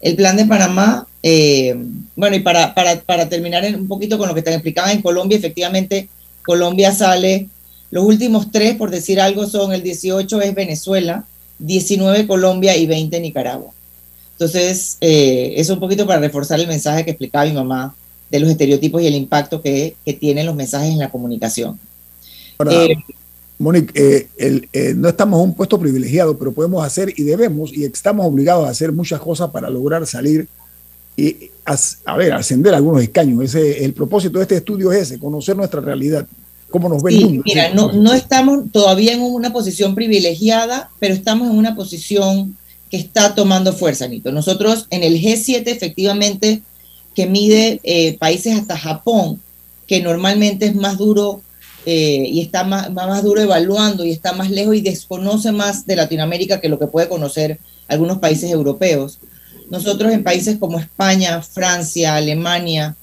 [0.00, 1.76] El plan de Panamá, eh,
[2.16, 5.38] bueno, y para, para, para, terminar un poquito con lo que te explicaba en Colombia,
[5.38, 6.08] efectivamente,
[6.44, 7.48] Colombia sale,
[7.92, 11.24] los últimos tres, por decir algo, son el 18 es Venezuela,
[11.60, 13.70] 19 Colombia y 20 Nicaragua.
[14.32, 17.94] Entonces, eh, es un poquito para reforzar el mensaje que explicaba mi mamá
[18.28, 21.78] de los estereotipos y el impacto que, que tienen los mensajes en la comunicación.
[22.70, 22.96] Eh,
[23.62, 24.28] Monique, eh,
[24.72, 28.66] eh, no estamos en un puesto privilegiado, pero podemos hacer y debemos y estamos obligados
[28.66, 30.48] a hacer muchas cosas para lograr salir
[31.16, 33.40] y, a, ver, ascender algunos escaños.
[33.44, 36.26] Ese, el propósito de este estudio es ese, conocer nuestra realidad,
[36.70, 37.42] cómo nos ve el mundo.
[37.46, 42.56] Mira, no, no estamos todavía en una posición privilegiada, pero estamos en una posición
[42.90, 44.32] que está tomando fuerza, Nito.
[44.32, 46.62] Nosotros en el G7, efectivamente,
[47.14, 49.40] que mide eh, países hasta Japón,
[49.86, 51.42] que normalmente es más duro
[51.84, 55.96] eh, y está más, más duro evaluando y está más lejos y desconoce más de
[55.96, 57.58] Latinoamérica que lo que puede conocer
[57.88, 59.18] algunos países europeos.
[59.70, 62.94] Nosotros en países como España, Francia, Alemania,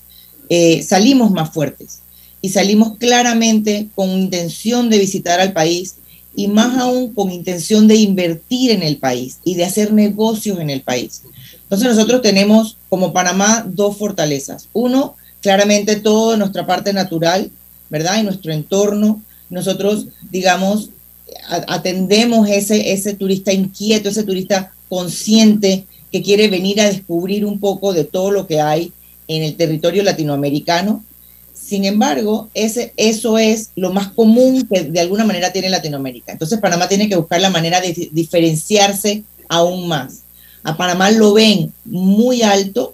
[0.49, 1.99] eh, salimos más fuertes
[2.41, 5.95] y salimos claramente con intención de visitar al país
[6.36, 10.69] y más aún con intención de invertir en el país y de hacer negocios en
[10.69, 11.23] el país.
[11.63, 14.69] Entonces nosotros tenemos como Panamá dos fortalezas.
[14.73, 17.51] Uno, claramente toda nuestra parte natural,
[17.89, 18.19] ¿verdad?
[18.19, 20.89] Y nuestro entorno, nosotros, digamos,
[21.67, 27.93] atendemos ese, ese turista inquieto, ese turista consciente que quiere venir a descubrir un poco
[27.93, 28.91] de todo lo que hay
[29.27, 31.03] en el territorio latinoamericano.
[31.53, 36.31] Sin embargo, ese, eso es lo más común que de alguna manera tiene Latinoamérica.
[36.31, 40.21] Entonces Panamá tiene que buscar la manera de diferenciarse aún más.
[40.63, 42.93] A Panamá lo ven muy alto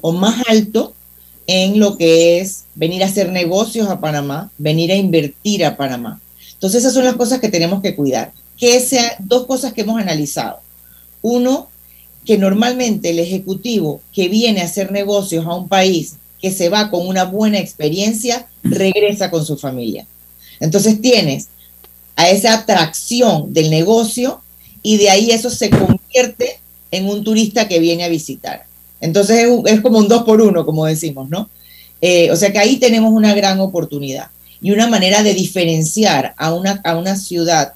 [0.00, 0.94] o más alto
[1.52, 6.20] en lo que es venir a hacer negocios a Panamá, venir a invertir a Panamá.
[6.52, 8.32] Entonces esas son las cosas que tenemos que cuidar.
[8.56, 10.60] Que sean dos cosas que hemos analizado.
[11.22, 11.68] Uno,
[12.24, 16.88] que normalmente el ejecutivo que viene a hacer negocios a un país que se va
[16.88, 20.06] con una buena experiencia, regresa con su familia.
[20.60, 21.48] Entonces tienes
[22.14, 24.40] a esa atracción del negocio
[24.84, 26.60] y de ahí eso se convierte
[26.92, 28.69] en un turista que viene a visitar.
[29.00, 31.48] Entonces es, como un dos por uno, como decimos, ¿no?
[32.00, 34.28] Eh, o sea que ahí tenemos una gran oportunidad
[34.62, 37.74] y una manera de diferenciar a una, a una ciudad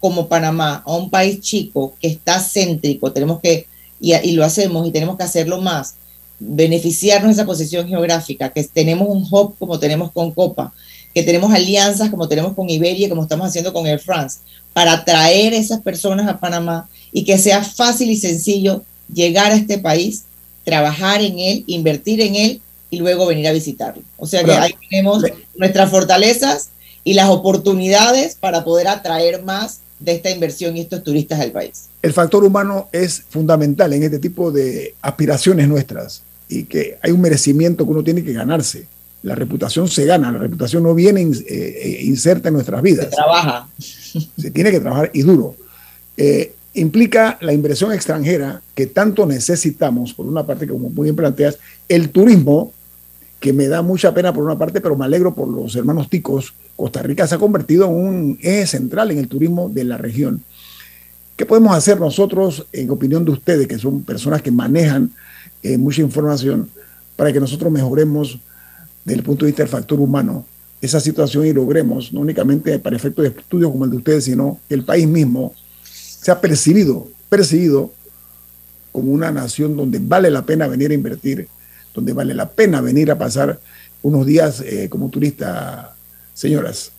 [0.00, 3.66] como Panamá, a un país chico que está céntrico, tenemos que,
[4.00, 5.94] y, y lo hacemos y tenemos que hacerlo más,
[6.38, 10.72] beneficiarnos de esa posición geográfica, que tenemos un hub como tenemos con Copa,
[11.14, 14.40] que tenemos alianzas como tenemos con Iberia, como estamos haciendo con Air France,
[14.74, 19.78] para atraer esas personas a Panamá y que sea fácil y sencillo llegar a este
[19.78, 20.24] país,
[20.66, 22.60] trabajar en él, invertir en él
[22.90, 24.02] y luego venir a visitarlo.
[24.16, 25.22] O sea que ahí tenemos
[25.56, 26.70] nuestras fortalezas
[27.04, 31.84] y las oportunidades para poder atraer más de esta inversión y estos turistas al país.
[32.02, 37.20] El factor humano es fundamental en este tipo de aspiraciones nuestras y que hay un
[37.20, 38.86] merecimiento que uno tiene que ganarse.
[39.22, 43.06] La reputación se gana, la reputación no viene eh, eh, inserta en nuestras vidas.
[43.06, 43.68] Se trabaja.
[43.78, 45.54] Se tiene que trabajar y duro.
[46.16, 51.58] Eh, implica la inversión extranjera que tanto necesitamos, por una parte, como muy bien planteas,
[51.88, 52.72] el turismo,
[53.40, 56.54] que me da mucha pena por una parte, pero me alegro por los hermanos ticos.
[56.74, 60.42] Costa Rica se ha convertido en un eje central en el turismo de la región.
[61.36, 65.10] ¿Qué podemos hacer nosotros, en opinión de ustedes, que son personas que manejan
[65.62, 66.68] eh, mucha información,
[67.14, 68.38] para que nosotros mejoremos
[69.04, 70.46] desde el punto de vista del factor humano
[70.80, 74.60] esa situación y logremos, no únicamente para efectos de estudios como el de ustedes, sino
[74.68, 75.54] el país mismo
[76.20, 77.92] sea percibido, percibido
[78.92, 81.48] como una nación donde vale la pena venir a invertir,
[81.94, 83.60] donde vale la pena venir a pasar
[84.02, 85.94] unos días eh, como turista,
[86.32, 86.92] señoras?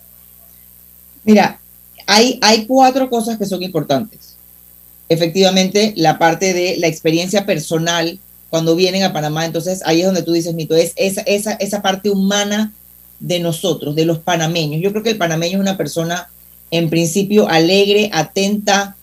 [1.24, 1.58] Mira,
[2.06, 4.36] hay, hay cuatro cosas que son importantes.
[5.08, 8.18] Efectivamente, la parte de la experiencia personal
[8.50, 11.82] cuando vienen a Panamá, entonces ahí es donde tú dices, Mito, es esa, esa, esa
[11.82, 12.72] parte humana
[13.20, 14.80] de nosotros, de los panameños.
[14.80, 16.28] Yo creo que el panameño es una persona,
[16.70, 18.96] en principio, alegre, atenta,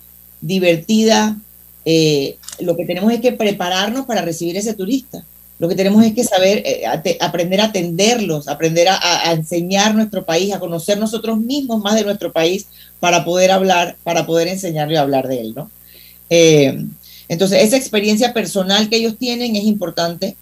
[0.45, 1.37] divertida.
[1.83, 5.25] Eh, lo que tenemos es que prepararnos para recibir ese turista.
[5.57, 6.83] Lo que tenemos es que saber, eh,
[7.21, 12.31] aprender a atenderlos, aprender a, enseñar nuestro país, a conocer nosotros mismos más de nuestro
[12.31, 12.67] país
[12.99, 15.71] para poder hablar, para poder enseñarle a hablar de él, ¿no?
[16.29, 16.85] Eh,
[17.29, 20.35] entonces, esa experiencia personal que ellos tienen es importante.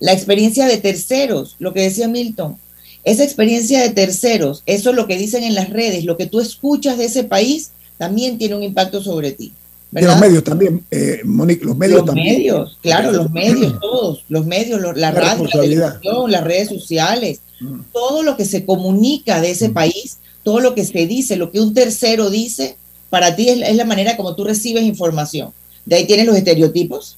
[0.00, 2.58] La experiencia de terceros, lo que decía Milton,
[3.04, 6.40] esa experiencia de terceros, eso es lo que dicen en las redes, lo que tú
[6.40, 9.52] escuchas de ese país, también tiene un impacto sobre ti.
[9.90, 14.44] De los medios también, eh, Monique, los medios los medios, claro, los medios, todos, los
[14.44, 17.80] medios, la, radio, la televisión, las redes sociales, mm.
[17.92, 19.72] todo lo que se comunica de ese mm.
[19.72, 22.76] país, todo lo que se dice, lo que un tercero dice,
[23.10, 25.52] para ti es, la manera como tú recibes información.
[25.86, 27.16] De ahí tienes los estereotipos,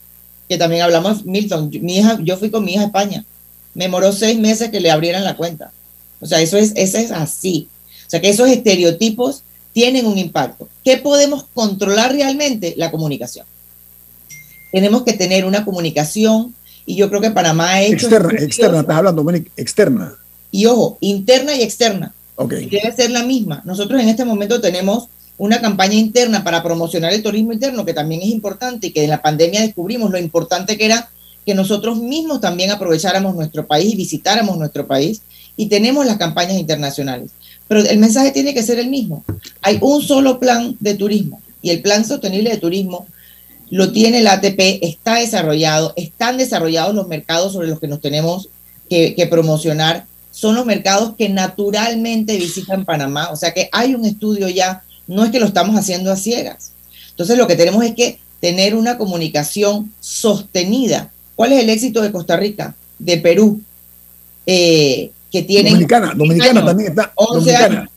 [0.49, 3.24] que también hablamos, Milton, mi hija, yo fui con mi hija a España,
[3.74, 5.72] me moró seis meses que le abrieran la cuenta.
[6.20, 7.68] O sea, eso es, eso es así.
[8.07, 9.43] O sea, que esos estereotipos
[9.79, 10.68] tienen un impacto.
[10.85, 12.74] ¿Qué podemos controlar realmente?
[12.76, 13.47] La comunicación.
[14.72, 16.53] Tenemos que tener una comunicación
[16.85, 18.09] y yo creo que Panamá ha hecho...
[18.09, 19.24] Externa, externa, estás hablando,
[19.57, 20.16] externa.
[20.51, 22.12] Y ojo, interna y externa.
[22.35, 22.66] Okay.
[22.66, 23.62] Debe ser la misma.
[23.64, 28.22] Nosotros en este momento tenemos una campaña interna para promocionar el turismo interno, que también
[28.22, 31.09] es importante y que en la pandemia descubrimos lo importante que era
[31.47, 35.22] que nosotros mismos también aprovecháramos nuestro país y visitáramos nuestro país.
[35.57, 37.31] Y tenemos las campañas internacionales.
[37.68, 39.24] Pero el mensaje tiene que ser el mismo.
[39.62, 43.06] Hay un solo plan de turismo y el plan sostenible de turismo
[43.70, 48.48] lo tiene el ATP, está desarrollado, están desarrollados los mercados sobre los que nos tenemos
[48.88, 50.06] que, promocionar.
[50.30, 53.30] Son los mercados que naturalmente visitan Panamá.
[53.30, 56.72] O sea que hay un estudio ya, no es que lo estamos haciendo a ciegas.
[57.10, 61.10] Entonces lo que tenemos es que tener una comunicación sostenida.
[61.36, 63.60] ¿Cuál es el éxito de Costa Rica, de Perú,
[64.46, 65.72] eh, que tienen...
[65.72, 67.12] Dominicana, Dominicana también está.
[67.16, 67.91] Dominicana.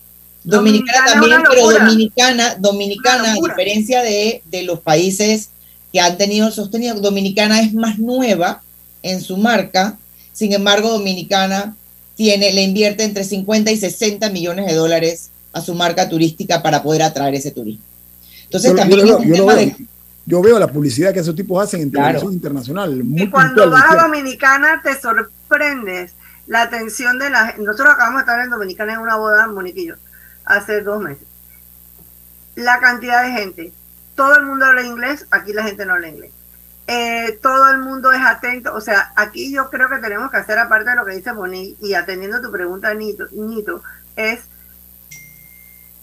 [0.43, 5.49] Dominicana también, pero Dominicana, Dominicana, a diferencia de, de los países
[5.93, 8.63] que han tenido sostenido, Dominicana es más nueva
[9.03, 9.97] en su marca,
[10.33, 11.75] sin embargo, Dominicana
[12.15, 16.81] tiene, le invierte entre 50 y 60 millones de dólares a su marca turística para
[16.81, 17.83] poder atraer ese turismo.
[18.43, 19.71] Entonces también yo, veo,
[20.25, 23.01] yo veo la publicidad que esos tipos hacen en televisión internacional.
[23.15, 26.13] y cuando vas a Dominicana te sorprendes
[26.51, 27.61] la atención de la gente.
[27.61, 29.95] Nosotros acabamos de estar en Dominicana en una boda, Moniquillo,
[30.43, 31.25] hace dos meses.
[32.55, 33.73] La cantidad de gente.
[34.15, 36.33] Todo el mundo habla inglés, aquí la gente no habla inglés.
[36.87, 38.73] Eh, todo el mundo es atento.
[38.75, 41.77] O sea, aquí yo creo que tenemos que hacer, aparte de lo que dice Monique,
[41.79, 43.81] y atendiendo tu pregunta, Nito, Nito
[44.17, 44.41] es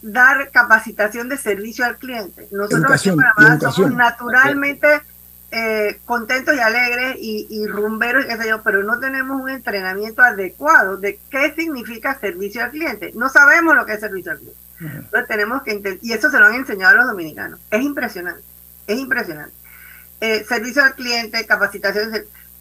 [0.01, 2.49] dar capacitación de servicio al cliente.
[2.53, 5.03] Nosotros somos naturalmente
[5.51, 10.22] eh, contentos y alegres y, rumberos y qué sé yo, pero no tenemos un entrenamiento
[10.22, 13.12] adecuado de qué significa servicio al cliente.
[13.14, 14.61] No sabemos lo que es servicio al cliente.
[14.80, 17.59] Entonces tenemos que y eso se lo han enseñado a los dominicanos.
[17.70, 18.42] Es impresionante,
[18.86, 19.55] es impresionante.
[20.20, 22.12] Eh, servicio al cliente, capacitación.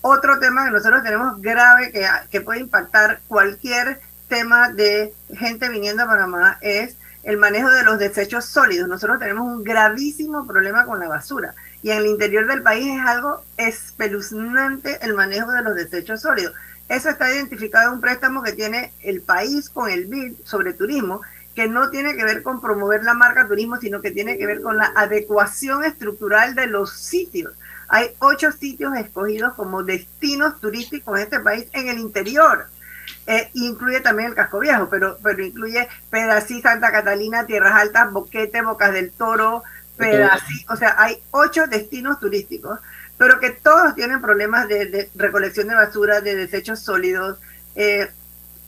[0.02, 6.04] Otro tema que nosotros tenemos grave que, que puede impactar cualquier tema de gente viniendo
[6.04, 6.97] a Panamá es
[7.28, 8.88] el manejo de los desechos sólidos.
[8.88, 11.54] Nosotros tenemos un gravísimo problema con la basura
[11.84, 16.54] y en el interior del país es algo espeluznante el manejo de los desechos sólidos.
[16.88, 21.20] Eso está identificado en un préstamo que tiene el país con el BID sobre turismo,
[21.54, 24.62] que no tiene que ver con promover la marca turismo, sino que tiene que ver
[24.62, 27.52] con la adecuación estructural de los sitios.
[27.90, 32.68] Hay ocho sitios escogidos como destinos turísticos en este país en el interior
[33.28, 38.62] eh, incluye también el casco viejo, pero, pero incluye Pedací, Santa Catalina, Tierras Altas, Boquete,
[38.62, 39.64] Bocas del Toro,
[39.98, 42.80] Pedací, o sea, hay ocho destinos turísticos,
[43.18, 47.38] pero que todos tienen problemas de, recolección de basura, de desechos sólidos,
[47.76, 48.10] eh,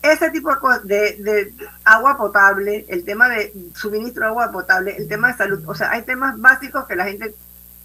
[0.01, 0.51] ese tipo
[0.84, 1.53] de, de,
[1.86, 5.91] agua potable, el tema de suministro de agua potable, el tema de salud, o sea,
[5.91, 7.34] hay temas básicos que la gente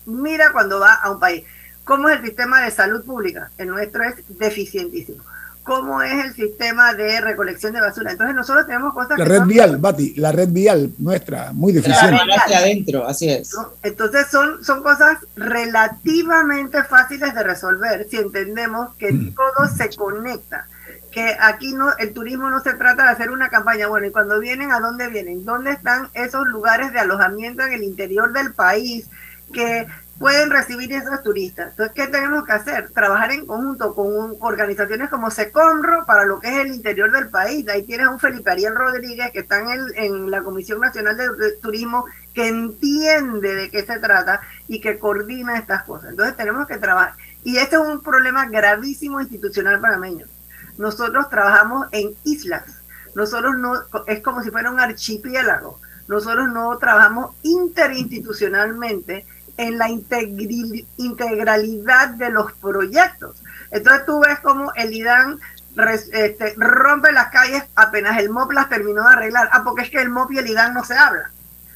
[0.07, 1.45] mira cuando va a un país.
[1.85, 3.51] ¿Cómo es el sistema de salud pública?
[3.59, 5.23] El nuestro es deficientísimo
[5.65, 8.13] cómo es el sistema de recolección de basura.
[8.13, 9.19] Entonces nosotros tenemos cosas...
[9.19, 12.17] La red vial, Bati, la red vial nuestra, muy deficiente.
[12.37, 13.51] Hacia adentro, así es.
[13.83, 19.35] Entonces son, son cosas relativamente fáciles de resolver si entendemos que mm.
[19.35, 20.67] todo se conecta.
[21.11, 24.41] Que aquí no, el turismo no se trata de hacer una campaña, bueno, y cuando
[24.41, 25.45] vienen, ¿a dónde vienen?
[25.45, 29.09] ¿Dónde están esos lugares de alojamiento en el interior del país?
[29.53, 29.87] que
[30.19, 31.71] pueden recibir esos turistas.
[31.71, 32.91] Entonces, ¿qué tenemos que hacer?
[32.91, 37.69] Trabajar en conjunto con organizaciones como SECOMRO para lo que es el interior del país.
[37.69, 41.53] Ahí tienes a un Felipe Ariel Rodríguez que está en, en la Comisión Nacional de,
[41.61, 46.11] Turismo que entiende de qué se trata y que coordina estas cosas.
[46.11, 47.15] Entonces, tenemos que trabajar.
[47.43, 50.27] Y este es un problema gravísimo institucional panameño.
[50.79, 52.65] Nosotros trabajamos en islas.
[53.15, 53.75] Nosotros no,
[54.07, 55.79] es como si fuera un archipiélago.
[56.09, 59.25] Nosotros no trabajamos interinstitucionalmente
[59.57, 63.37] en la integralidad de los proyectos.
[63.71, 65.41] Entonces tú ves como el IDAN
[66.13, 69.49] este, rompe las calles apenas el MOP las terminó de arreglar.
[69.53, 71.31] Ah, porque es que el MOP y el IDAN no se hablan.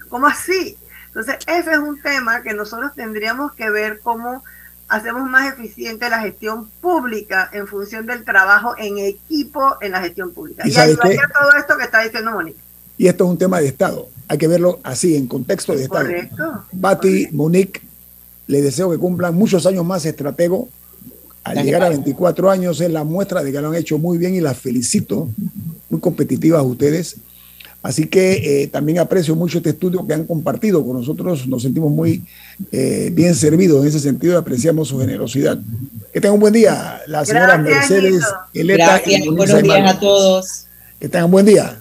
[0.08, 0.76] ¿Cómo así?
[1.08, 4.44] Entonces ese es un tema que nosotros tendríamos que ver cómo
[4.88, 10.32] hacemos más eficiente la gestión pública en función del trabajo en equipo en la gestión
[10.32, 10.66] pública.
[10.66, 12.60] Y, ahí todo esto que está diciendo Mónica.
[12.96, 14.08] Y esto es un tema de Estado.
[14.28, 16.04] Hay que verlo así, en contexto de Estado.
[16.04, 16.64] Correcto.
[16.72, 17.80] Bati, Monique,
[18.46, 20.68] le deseo que cumplan muchos años más estratego.
[21.44, 24.34] Al llegar a 24 años es la muestra de que lo han hecho muy bien
[24.34, 25.28] y las felicito.
[25.88, 27.16] Muy competitivas ustedes.
[27.82, 31.46] Así que eh, también aprecio mucho este estudio que han compartido con nosotros.
[31.46, 32.24] Nos sentimos muy
[32.72, 35.58] eh, bien servidos en ese sentido y apreciamos su generosidad.
[36.12, 38.98] Que tengan un buen día, la señora Mercedes Eleta.
[38.98, 40.66] Gracias, buenos días a todos.
[40.98, 41.80] Que tengan un buen día.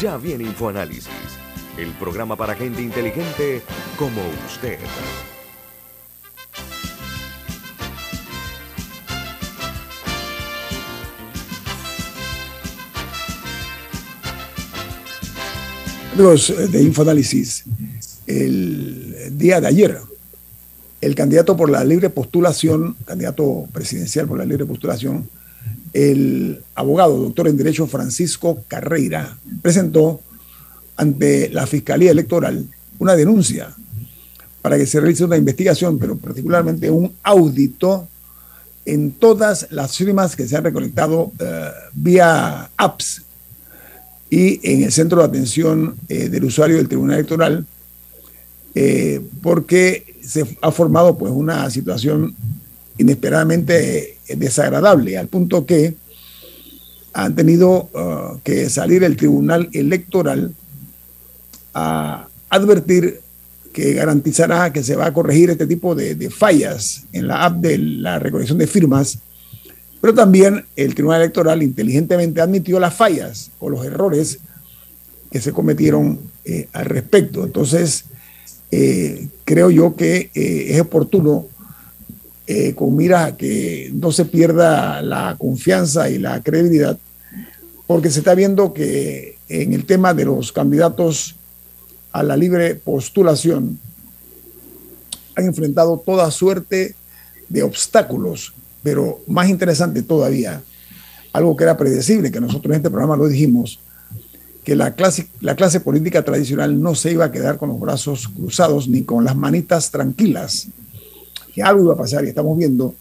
[0.00, 1.08] Ya viene InfoAnálisis,
[1.78, 3.62] el programa para gente inteligente
[3.98, 4.78] como usted.
[16.12, 17.64] Amigos de Infoanálisis,
[18.26, 19.98] el día de ayer,
[21.00, 25.26] el candidato por la libre postulación, candidato presidencial por la libre postulación,
[25.96, 30.20] el abogado, doctor en Derecho Francisco Carreira, presentó
[30.94, 32.66] ante la Fiscalía Electoral
[32.98, 33.74] una denuncia
[34.60, 38.08] para que se realice una investigación, pero particularmente un audito
[38.84, 43.22] en todas las firmas que se han recolectado eh, vía apps
[44.28, 47.64] y en el centro de atención eh, del usuario del Tribunal Electoral,
[48.74, 52.34] eh, porque se ha formado pues una situación
[52.98, 55.94] inesperadamente desagradable, al punto que
[57.12, 60.52] han tenido uh, que salir el Tribunal Electoral
[61.72, 63.20] a advertir
[63.76, 67.76] que garantizará que se va a corregir este tipo de, fallas en la app de
[67.76, 69.18] la recolección de firmas,
[70.00, 74.38] pero también el Tribunal Electoral inteligentemente admitió las fallas o los errores
[75.30, 77.44] que se cometieron eh, al respecto.
[77.44, 78.06] Entonces,
[78.70, 81.46] eh, creo yo que eh, es oportuno
[82.48, 86.96] eh, con mira a que no se pierda la confianza y la credibilidad,
[87.88, 91.34] porque se está viendo que en el tema de los candidatos
[92.12, 93.80] a la libre postulación
[95.34, 96.94] han enfrentado toda suerte
[97.48, 100.62] de obstáculos, pero más interesante todavía,
[101.32, 103.80] algo que era predecible, que nosotros en este programa lo dijimos,
[104.62, 109.02] que la clase política tradicional no se iba a quedar con los brazos cruzados ni
[109.02, 110.68] con las manitas tranquilas
[111.56, 112.94] que algo iba a pasar y estamos viendo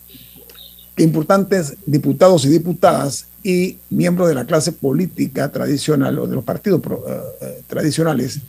[0.95, 6.43] que importantes diputados y diputadas y miembros de la clase política tradicional o de los
[6.45, 7.01] partidos uh,
[7.67, 8.39] tradicionales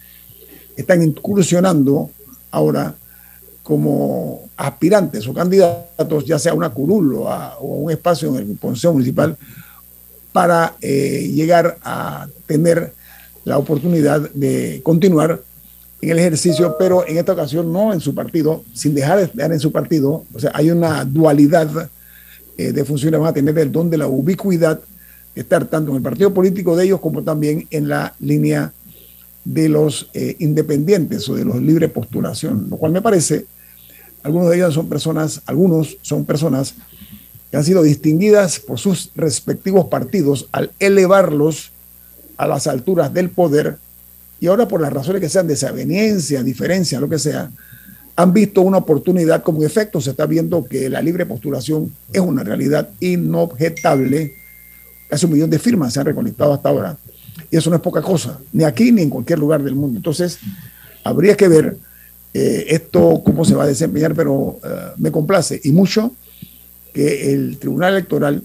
[0.76, 2.08] están incursionando
[2.52, 2.94] ahora
[3.64, 8.28] como aspirantes o candidatos, ya sea a una curul o a, o a un espacio
[8.28, 9.36] en el Consejo Municipal,
[10.32, 12.92] para eh, llegar a tener
[13.44, 15.42] la oportunidad de continuar
[16.00, 19.52] en el ejercicio, pero en esta ocasión no en su partido, sin dejar de estar
[19.52, 20.24] en su partido.
[20.34, 21.90] O sea, hay una dualidad
[22.58, 24.80] eh, de funciones, van a tener el don de la ubicuidad,
[25.34, 28.72] de estar tanto en el partido político de ellos como también en la línea
[29.44, 33.46] de los eh, independientes o de los libre postulación, lo cual me parece,
[34.22, 36.74] algunos de ellos son personas, algunos son personas
[37.50, 41.70] que han sido distinguidas por sus respectivos partidos al elevarlos
[42.36, 43.78] a las alturas del poder
[44.40, 47.50] y ahora por las razones que sean desaveniencia, diferencia, lo que sea,
[48.16, 50.00] han visto una oportunidad como efecto.
[50.00, 54.34] Se está viendo que la libre postulación es una realidad inobjetable.
[55.08, 56.96] Casi un millón de firmas se han recolectado hasta ahora.
[57.50, 59.98] Y eso no es poca cosa, ni aquí ni en cualquier lugar del mundo.
[59.98, 60.38] Entonces,
[61.04, 61.76] habría que ver
[62.34, 64.58] eh, esto cómo se va a desempeñar, pero uh,
[64.96, 66.12] me complace y mucho
[66.92, 68.42] que el Tribunal Electoral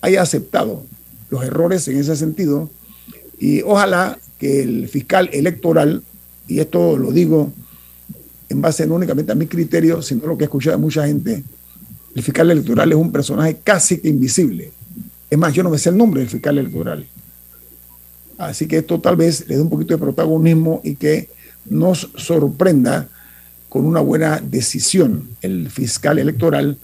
[0.00, 0.84] haya aceptado
[1.30, 2.70] los errores en ese sentido
[3.38, 6.02] y ojalá el fiscal electoral,
[6.46, 7.52] y esto lo digo
[8.48, 11.42] en base no únicamente a mi criterio, sino lo que he escuchado de mucha gente,
[12.14, 14.70] el fiscal electoral es un personaje casi que invisible.
[15.28, 17.06] Es más, yo no me sé el nombre del fiscal electoral.
[18.38, 21.28] Así que esto tal vez le dé un poquito de protagonismo y que
[21.64, 23.08] nos sorprenda
[23.68, 26.78] con una buena decisión el fiscal electoral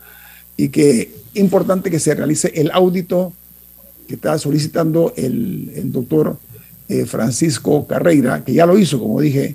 [0.57, 3.33] y que importante que se realice el audito
[4.09, 6.39] que está solicitando el doctor
[6.91, 9.55] eh, Francisco Carreira, que ya lo hizo, como dije,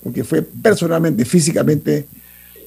[0.00, 2.06] porque fue personalmente, físicamente,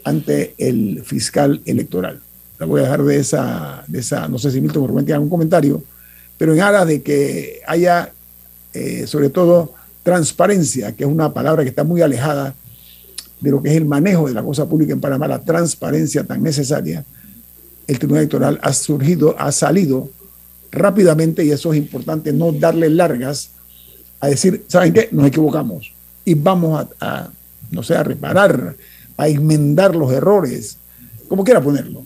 [0.03, 2.20] ante el fiscal electoral.
[2.59, 5.30] La voy a dejar de esa, de esa no sé si Milton por tiene algún
[5.30, 5.82] comentario,
[6.38, 8.12] pero en aras de que haya,
[8.74, 12.53] eh, sobre todo, transparencia, que es una palabra que está muy alejada
[13.39, 16.43] de lo que es el manejo de la cosa pública en Panamá, la transparencia tan
[16.43, 17.05] necesaria,
[17.88, 20.09] el Tribunal Electoral ha surgido, ha salido
[20.70, 23.51] rápidamente, y eso es importante, no darle largas
[24.22, 25.10] a decir, ¿saben qué?
[25.12, 25.92] Nos equivocamos
[26.24, 27.30] y vamos a,
[27.72, 28.76] no sé, a reparar,
[29.18, 30.78] a enmendar los errores,
[31.28, 32.06] como quiera ponerlo.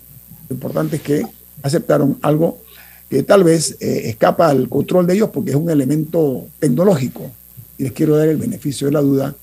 [0.49, 1.25] Lo importante es que
[1.61, 2.59] aceptaron algo
[3.09, 7.29] que tal vez eh, escapa al control de ellos porque es un elemento tecnológico.
[7.77, 9.35] Y les quiero dar el beneficio de la duda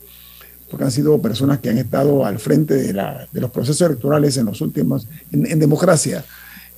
[0.71, 2.95] porque han sido personas que han estado al frente de,
[3.33, 6.25] los procesos electorales en los últimos, en, democracia.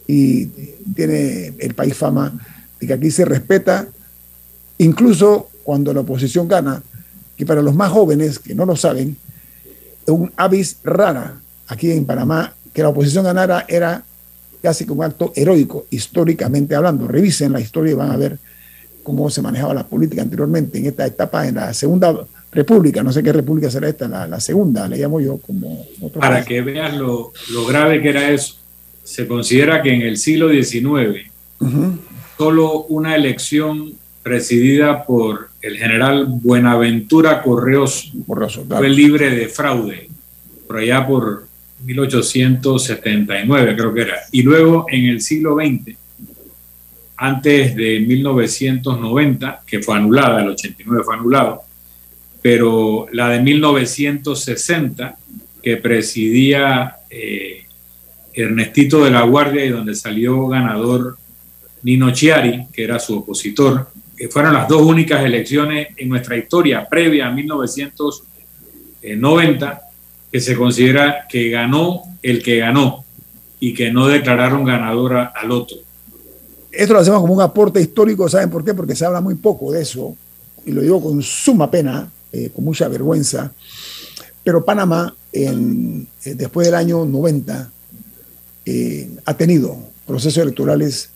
[0.09, 0.47] Y
[0.97, 2.37] tiene el país fama
[2.81, 3.87] de que aquí se respeta,
[4.79, 6.83] incluso cuando la oposición gana,
[7.37, 9.17] que para los más jóvenes que no lo saben,
[10.07, 14.05] es un avis rara aquí en Panamá, que la oposición ganara era
[14.63, 17.09] casi como un acto heroico, históricamente hablando.
[17.09, 18.39] Revisen la historia y van a ver
[19.03, 22.15] cómo se manejaba la política anteriormente en esta etapa, en la segunda
[22.53, 25.85] república, no sé qué república será esta, la, segunda, le llamo yo como...
[26.19, 27.33] Para que vean lo,
[27.67, 28.57] grave que era eso,
[29.03, 31.31] se considera que en el siglo XIX
[32.39, 33.95] solo una elección
[34.25, 38.11] presidida por el general Buenaventura Correos
[38.67, 40.09] fue libre de fraude,
[40.67, 41.45] por allá por
[41.85, 44.17] 1879 creo que era.
[44.33, 45.95] Y luego en el siglo XX,
[47.19, 51.61] antes de 1990, que fue anulada, el 89 fue anulado,
[52.41, 55.19] pero la de 1960,
[55.63, 57.67] que presidía eh,
[58.33, 61.19] Ernestito de la Guardia y donde salió ganador
[61.83, 63.89] Nino Chiari, que era su opositor,
[64.31, 69.81] fueron las dos únicas elecciones en nuestra historia previa a 1990
[70.31, 73.05] que se considera que ganó el que ganó
[73.61, 75.79] y que no declararon ganadora al otro.
[76.71, 78.75] Esto lo hacemos como un aporte histórico, ¿saben por qué?
[78.75, 80.17] Porque se habla muy poco de eso,
[80.67, 83.53] y lo digo con suma pena, eh, con mucha vergüenza,
[84.43, 87.71] pero Panamá, en, eh, después del año 90,
[88.67, 91.11] eh, ha tenido procesos electorales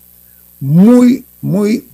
[0.59, 1.87] muy, muy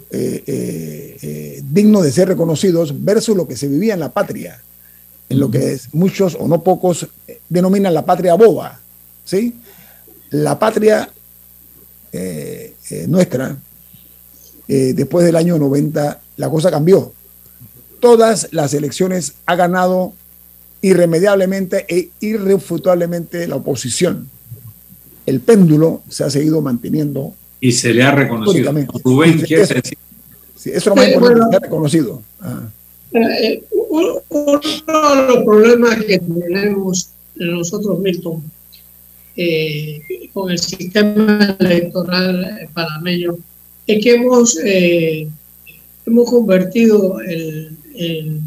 [1.64, 4.62] dignos de ser reconocidos versus lo que se vivía en la patria,
[5.30, 7.08] en lo que muchos o no pocos
[7.50, 8.80] denominan la patria boba.
[9.24, 9.56] ¿sí?
[10.30, 11.10] La patria
[13.08, 13.58] nuestra,
[14.68, 17.14] después del año 90, la cosa cambió
[18.06, 20.14] todas las elecciones ha ganado
[20.84, 24.30] irremediablemente e irrefutablemente la oposición.
[25.26, 27.34] El péndulo se ha seguido manteniendo.
[27.60, 28.72] Y se le ha reconocido.
[29.04, 29.98] Rubén, ¿quieres decir?
[30.66, 32.24] Sí, eso es lo más importante, reconocido.
[33.14, 34.20] Eh, uno
[34.60, 38.42] de los problemas que tenemos nosotros, Milton,
[39.38, 40.02] eh,
[40.34, 43.38] con el sistema electoral panameño,
[43.86, 45.28] es que hemos, eh,
[46.04, 48.42] hemos convertido el, el,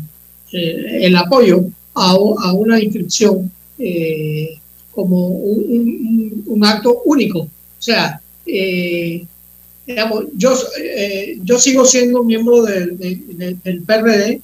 [0.50, 3.48] el apoyo a, a, una inscripción
[3.78, 4.58] eh,
[4.90, 7.42] como un, un, acto único.
[7.42, 7.48] O
[7.78, 9.24] sea, eh,
[10.34, 14.43] yo, eh, yo sigo siendo miembro del, PRD,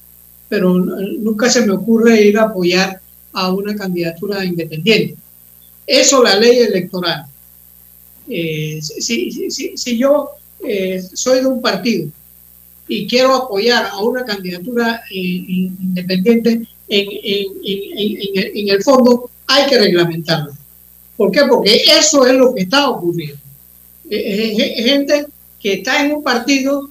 [0.49, 3.01] pero nunca se me ocurre ir a apoyar
[3.33, 5.17] a una candidatura independiente.
[5.87, 7.27] Eso la ley electoral.
[8.27, 10.31] si, si, si, si, yo
[11.15, 12.09] soy de un partido
[12.89, 17.09] y quiero apoyar a una candidatura eh, independiente, en,
[17.63, 20.53] en, el fondo hay que reglamentarlo.
[21.17, 21.43] ¿Por qué?
[21.49, 23.39] Porque eso es lo que está ocurriendo.
[24.11, 25.27] Eh, eh, gente
[25.61, 26.91] que está en un partido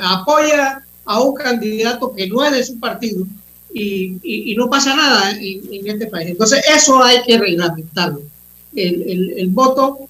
[0.00, 3.24] apoya a un candidato que no es de su partido
[3.72, 6.30] y, no pasa nada en, este país.
[6.30, 8.22] Entonces, eso hay que reglamentarlo.
[8.74, 10.08] El, el, voto,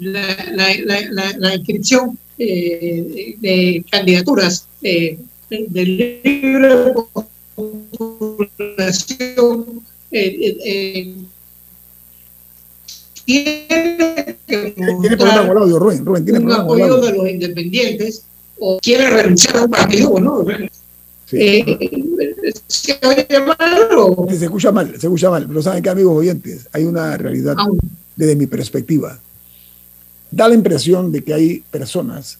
[0.00, 0.74] la,
[1.38, 5.18] la inscripción eh, de candidaturas eh,
[5.48, 6.92] de libre
[10.10, 11.14] eh,
[13.36, 14.36] eh,
[15.00, 18.24] tiene Rubén, Rubén, ¿tiene un apoyo de los independientes
[18.64, 20.46] o quiere renunciar a un partido o no.
[21.26, 21.64] Sí.
[22.68, 22.98] ¿se,
[24.28, 27.56] se escucha mal, se escucha mal, pero saben que amigos oyentes, hay una realidad
[28.14, 29.18] desde mi perspectiva.
[30.30, 32.38] Da la impresión de que hay personas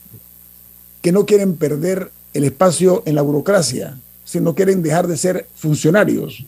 [1.01, 6.45] que no quieren perder el espacio en la burocracia, sino quieren dejar de ser funcionarios,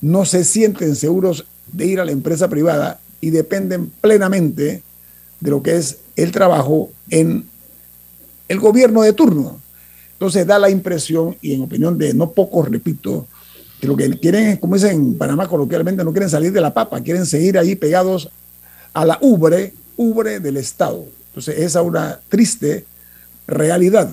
[0.00, 4.82] no se sienten seguros de ir a la empresa privada y dependen plenamente
[5.40, 7.46] de lo que es el trabajo en
[8.48, 9.60] el gobierno de turno.
[10.12, 13.26] Entonces da la impresión, y en opinión de no pocos, repito,
[13.80, 17.00] que lo que quieren, como dicen en Panamá coloquialmente, no quieren salir de la papa,
[17.00, 18.28] quieren seguir ahí pegados
[18.92, 21.04] a la ubre, ubre del Estado.
[21.28, 22.84] Entonces esa es una triste
[23.46, 24.12] realidad.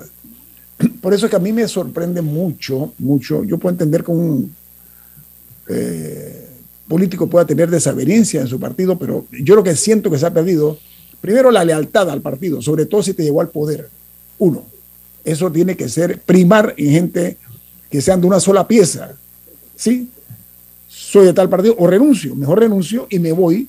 [1.00, 3.42] Por eso es que a mí me sorprende mucho, mucho.
[3.44, 4.54] Yo puedo entender que un
[5.68, 6.35] eh,
[6.88, 10.32] político pueda tener desavenencia en su partido, pero yo lo que siento que se ha
[10.32, 10.78] perdido,
[11.20, 13.88] primero la lealtad al partido, sobre todo si te llegó al poder.
[14.38, 14.64] Uno,
[15.24, 17.36] eso tiene que ser primar en gente
[17.90, 19.12] que sean de una sola pieza.
[19.74, 20.08] ¿Sí?
[20.88, 23.68] Soy de tal partido o renuncio, mejor renuncio y me voy.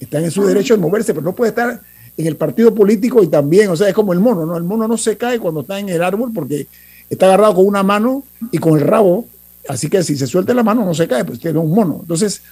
[0.00, 1.80] Están en su derecho de moverse, pero no puede estar
[2.16, 4.56] en el partido político y también, o sea, es como el mono, ¿no?
[4.56, 6.66] El mono no se cae cuando está en el árbol porque
[7.10, 9.26] está agarrado con una mano y con el rabo,
[9.68, 11.98] así que si se suelta la mano no se cae, pues tiene un mono.
[12.02, 12.42] Entonces,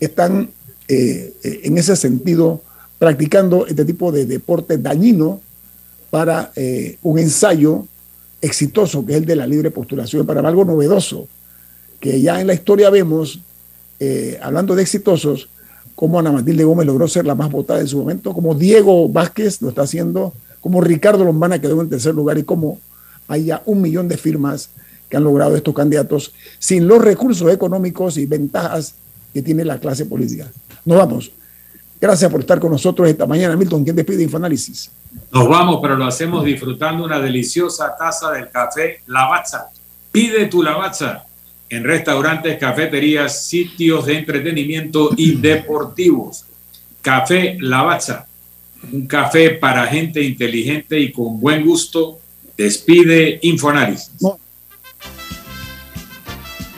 [0.00, 0.50] están
[0.88, 2.62] eh, eh, en ese sentido
[2.98, 5.40] practicando este tipo de deporte dañino
[6.10, 7.86] para eh, un ensayo
[8.40, 11.28] exitoso que es el de la libre postulación para algo novedoso,
[12.00, 13.40] que ya en la historia vemos,
[14.42, 15.48] hablando de exitosos,
[15.94, 19.60] como Ana Matilde Gómez logró ser la más votada en su momento, como Diego Vázquez
[19.62, 22.78] lo está haciendo, como Ricardo Lombana quedó en tercer lugar y como
[23.26, 24.68] hay ya un millón de firmas
[25.08, 28.94] que han logrado estos candidatos sin los recursos económicos y ventajas
[29.32, 30.50] que tiene la clase política.
[30.84, 31.30] Nos vamos.
[32.00, 33.56] Gracias por estar con nosotros esta mañana.
[33.56, 34.90] Milton, ¿quién despide Infoanálisis?
[35.32, 39.68] Nos vamos, pero lo hacemos disfrutando una deliciosa taza del café Lavazza.
[40.12, 41.24] Pide tu Lavazza
[41.68, 46.44] en restaurantes, cafeterías, sitios de entretenimiento y deportivos.
[47.00, 48.26] Café Lavazza,
[48.92, 52.18] un café para gente inteligente y con buen gusto.
[52.56, 54.12] Despide Infoanálisis.